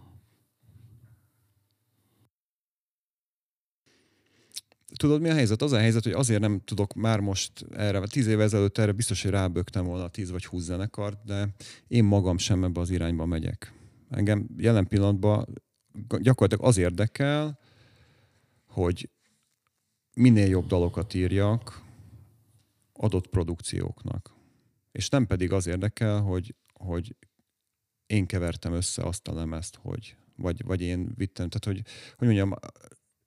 [4.96, 5.62] Tudod, mi a helyzet?
[5.62, 9.22] Az a helyzet, hogy azért nem tudok már most erre, tíz évvel ezelőtt erre biztos,
[9.22, 11.56] hogy rábögtem volna a tíz vagy húsz zenekart, de
[11.88, 13.74] én magam sem ebbe az irányba megyek.
[14.10, 15.48] Engem jelen pillanatban
[16.20, 17.60] gyakorlatilag az érdekel,
[18.68, 19.10] hogy
[20.16, 21.82] minél jobb dalokat írjak
[22.94, 24.39] adott produkcióknak.
[24.92, 27.16] És nem pedig az érdekel, hogy, hogy
[28.06, 31.50] én kevertem össze azt a lemezt, hogy vagy, vagy én vittem.
[31.50, 32.54] Tehát, hogy, hogy mondjam,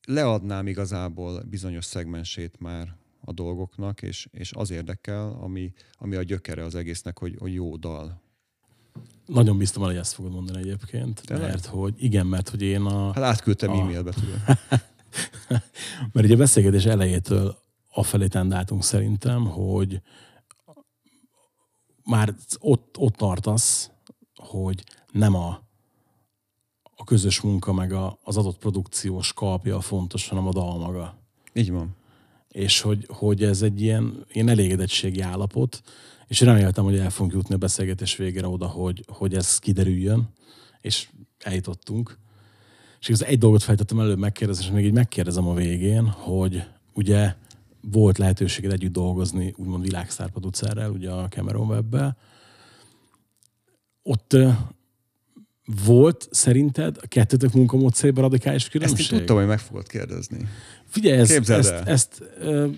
[0.06, 6.64] leadnám igazából bizonyos szegmensét már a dolgoknak, és, és az érdekel, ami, ami a gyökere
[6.64, 8.20] az egésznek, hogy, hogy jó dal.
[9.26, 11.48] Nagyon biztos, hogy ezt fogod mondani egyébként, Tényleg?
[11.48, 13.12] mert hogy igen, mert hogy én a...
[13.12, 14.40] Hát átküldtem A- e-mailbe, tudom.
[16.12, 17.58] Mert ugye a beszélgetés elejétől
[17.90, 20.02] afelé tendáltunk szerintem, hogy
[22.04, 23.90] már ott, ott tartasz,
[24.34, 25.62] hogy nem a,
[26.96, 31.18] a közös munka meg a, az adott produkciós kalpja fontos, hanem a dal maga.
[31.52, 31.96] Így van.
[32.48, 35.82] És hogy, hogy ez egy ilyen, ilyen elégedettségi állapot,
[36.26, 40.28] és reméltem, hogy el fogunk jutni a beszélgetés végére oda, hogy, hogy ez kiderüljön,
[40.80, 42.18] és eljutottunk.
[43.00, 47.34] És igaz, egy dolgot fejtettem előbb megkérdezni, és még így megkérdezem a végén, hogy ugye
[47.90, 51.96] volt lehetőséged együtt dolgozni, úgymond világsztár producerrel, ugye a Cameron web
[54.02, 54.36] Ott
[55.84, 59.12] volt szerinted a kettőtök munkamódszerében radikális Ezt különbség?
[59.12, 60.48] én tudtam, hogy meg fogod kérdezni.
[60.86, 61.84] Figyelj, ez, Képzeld ezt, el.
[61.84, 62.68] ezt, ö,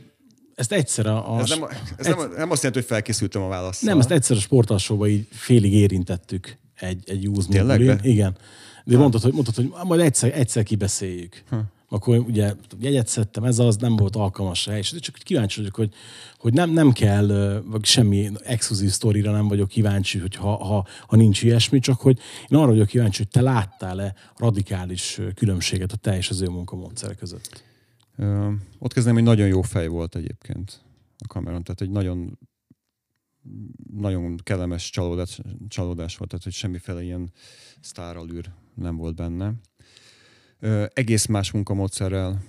[0.54, 1.64] ezt egyszer a, a Ez, nem,
[1.96, 3.88] ez nem, nem azt jelenti, hogy felkészültem a válaszsal.
[3.88, 8.04] nem, ezt egyszer a sportalsóban így félig érintettük egy, egy use Tényleg?
[8.04, 8.36] Igen.
[8.84, 11.42] De mondtad, hogy, mondtad, hogy majd egyszer, egyszer kibeszéljük.
[11.50, 11.56] Hm.
[11.88, 15.94] Akkor ugye jegyet szedtem, ez az, nem volt alkalmas rá, és csak kíváncsi vagyok, hogy,
[16.38, 21.16] hogy nem, nem kell, vagy semmi exkluzív sztorira nem vagyok kíváncsi, hogy ha, ha, ha
[21.16, 22.18] nincs ilyesmi, csak hogy
[22.48, 27.14] én arra vagyok kíváncsi, hogy te láttál-e radikális különbséget a te és az ő munkamódszer
[27.14, 27.62] között.
[28.16, 30.80] Ö, ott kezdem, hogy nagyon jó fej volt egyébként
[31.18, 32.38] a kameron, tehát egy nagyon
[33.96, 37.32] nagyon kellemes csalódás, csalódás volt, tehát hogy semmiféle ilyen
[37.80, 39.54] sztáralűr nem volt benne.
[40.88, 42.42] Egész más munkamódszerrel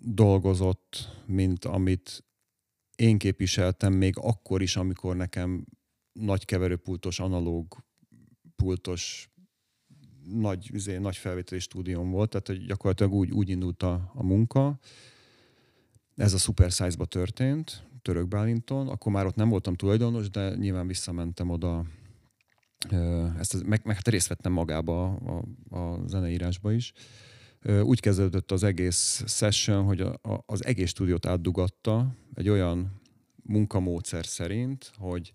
[0.00, 2.24] dolgozott, mint amit
[2.96, 5.66] én képviseltem még akkor is, amikor nekem
[6.12, 7.84] nagy keverőpultos, analóg
[8.56, 9.30] pultos,
[10.24, 14.78] nagy, üzé, nagy felvételi stúdióm volt, tehát hogy gyakorlatilag úgy, úgy indult a, a munka.
[16.16, 20.86] Ez a Super Size-ba történt, Török Bálinton, akkor már ott nem voltam tulajdonos, de nyilván
[20.86, 21.84] visszamentem oda,
[23.38, 25.44] ezt, meg, meg hát részt vettem magába a,
[25.76, 26.92] a, zeneírásba is.
[27.82, 33.00] Úgy kezdődött az egész session, hogy a, a, az egész stúdiót átdugatta egy olyan
[33.42, 35.32] munkamódszer szerint, hogy,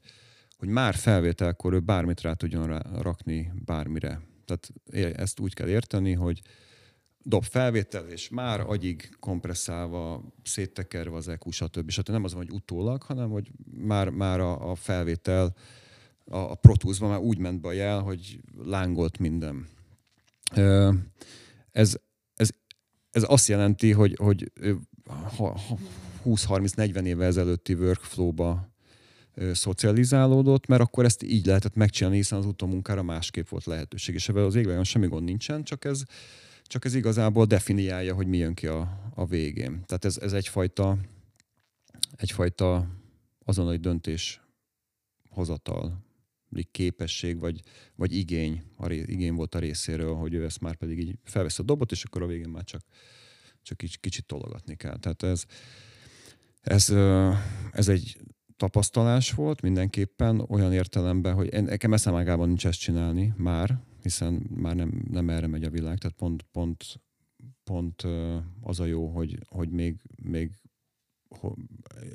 [0.58, 4.22] hogy már felvételkor ő bármit rá tudjon rá, rakni bármire.
[4.46, 4.72] Tehát
[5.18, 6.42] ezt úgy kell érteni, hogy
[7.24, 11.90] dob felvétel, és már agyig kompresszálva, széttekerve az EQ, stb.
[11.90, 12.10] stb.
[12.10, 15.56] Nem az hogy utólag, hanem hogy már, már a, a felvétel
[16.26, 19.68] a, a Pro Tools-ban már úgy ment be a jel, hogy lángolt minden.
[21.72, 21.98] Ez,
[22.34, 22.50] ez,
[23.12, 24.74] ez azt jelenti, hogy, hogy ö,
[25.38, 25.78] ha- ha
[26.26, 28.74] 20-30-40 éve ezelőtti workflow-ba
[29.54, 34.16] szocializálódott, mert akkor ezt így lehetett megcsinálni, hiszen az utómunkára másképp volt lehetőség.
[34.16, 36.04] És ebben az égvágon semmi gond nincsen, csak ez,
[36.64, 39.84] csak ez igazából definiálja, hogy mi jön ki a, a végén.
[39.86, 40.98] Tehát ez, ez egyfajta,
[42.16, 42.88] egyfajta
[43.46, 44.42] azonnali döntés
[45.30, 46.05] hozatal
[46.64, 47.62] képesség, vagy,
[47.96, 51.60] vagy igény, a ré, igény volt a részéről, hogy ő ezt már pedig így felvesz
[51.60, 52.82] a dobot, és akkor a végén már csak,
[53.62, 54.98] csak kicsit, kicsit tologatni kell.
[54.98, 55.44] Tehát ez,
[56.62, 56.90] ez,
[57.72, 58.18] ez egy
[58.58, 65.06] tapasztalás volt mindenképpen olyan értelemben, hogy nekem eszemágában nincs ezt csinálni már, hiszen már nem,
[65.12, 67.02] nem erre megy a világ, tehát pont, pont,
[67.64, 68.04] pont
[68.62, 70.52] az a jó, hogy, hogy még, még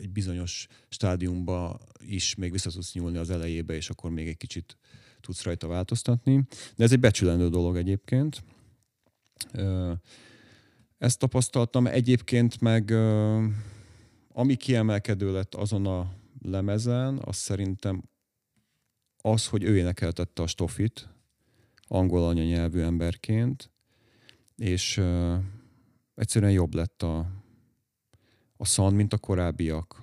[0.01, 4.77] egy bizonyos stádiumba is még vissza tudsz nyúlni az elejébe, és akkor még egy kicsit
[5.21, 6.45] tudsz rajta változtatni.
[6.77, 8.43] De ez egy becsülendő dolog egyébként.
[10.99, 11.87] Ezt tapasztaltam.
[11.87, 12.91] Egyébként meg
[14.33, 16.13] ami kiemelkedő lett azon a
[16.43, 18.03] lemezen, az szerintem
[19.23, 21.09] az, hogy ő énekeltette a stofit,
[21.87, 23.71] angol anyanyelvű emberként,
[24.57, 25.03] és
[26.15, 27.40] egyszerűen jobb lett a,
[28.61, 30.03] a szan, mint a korábbiak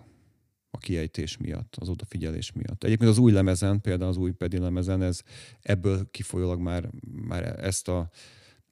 [0.70, 2.84] a kiejtés miatt, az odafigyelés miatt.
[2.84, 5.22] Egyébként az új lemezen, például az új pedi lemezen, ez
[5.62, 6.90] ebből kifolyólag már,
[7.28, 8.10] már ezt a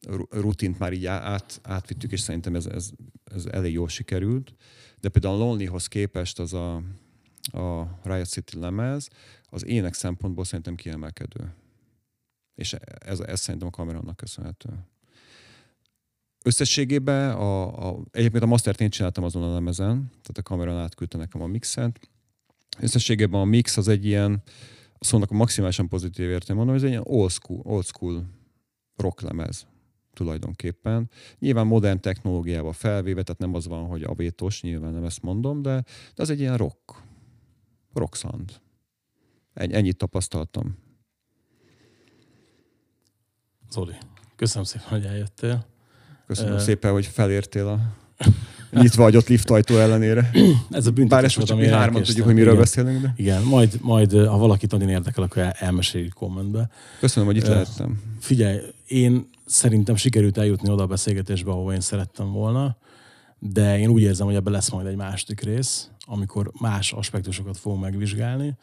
[0.01, 2.91] ru- rutint már így át, átvittük, és szerintem ez, ez,
[3.23, 4.55] ez elég jól sikerült.
[4.99, 6.75] De például a Lonelyhoz képest az a,
[7.51, 9.09] a Riot City lemez,
[9.43, 11.53] az ének szempontból szerintem kiemelkedő.
[12.55, 14.69] És ez, ez szerintem a kamerának köszönhető.
[16.47, 21.17] Összességében a, a, egyébként a mastert én csináltam azon a lemezen, tehát a kamerán átküldte
[21.17, 22.09] nekem a mixet.
[22.79, 24.43] Összességében a mix az egy ilyen,
[24.99, 28.25] szónak a maximálisan pozitív értelme mondom, ez egy ilyen old school, old school
[28.95, 29.67] rock lemez
[30.13, 31.09] tulajdonképpen.
[31.39, 35.83] Nyilván modern technológiával felvéve, tehát nem az van, hogy avétos, nyilván nem ezt mondom, de,
[36.15, 37.03] de az egy ilyen rock,
[37.93, 38.61] rock sound.
[39.53, 40.77] Ennyi, ennyit tapasztaltam.
[43.69, 43.95] Zoli,
[44.35, 45.73] köszönöm szépen, hogy eljöttél.
[46.28, 47.80] Köszönöm szépen, hogy felértél a
[48.82, 50.32] nyitva agyott liftajtó ellenére.
[50.71, 52.61] Ez a büntetés Bár ezt most csak mi hárman tudjuk, hogy miről Igen.
[52.63, 56.69] beszélünk, de Igen, majd, majd ha valakit nagyon érdekel, akkor el- elmeséljük kommentbe.
[56.99, 58.01] köszönöm, hogy itt lehettem.
[58.19, 58.57] Figyelj,
[58.88, 62.78] én szerintem sikerült eljutni oda a beszélgetésbe, ahova én szerettem volna,
[63.39, 67.82] de én úgy érzem, hogy ebben lesz majd egy második rész, amikor más aspektusokat fogunk
[67.82, 68.53] megvizsgálni,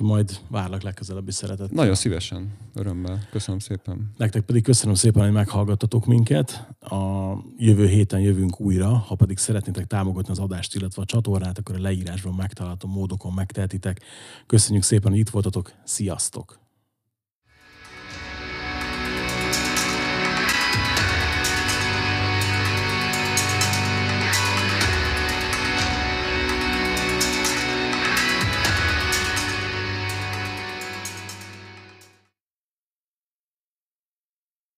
[0.00, 1.70] majd várlak legközelebbi szeretet.
[1.70, 3.28] Nagyon szívesen, örömmel.
[3.30, 4.12] Köszönöm szépen.
[4.16, 6.68] Nektek pedig köszönöm szépen, hogy meghallgattatok minket.
[6.80, 11.76] A jövő héten jövünk újra, ha pedig szeretnétek támogatni az adást, illetve a csatornát, akkor
[11.76, 14.00] a leírásban megtalálható módokon megtehetitek.
[14.46, 15.72] Köszönjük szépen, hogy itt voltatok.
[15.84, 16.61] Sziasztok!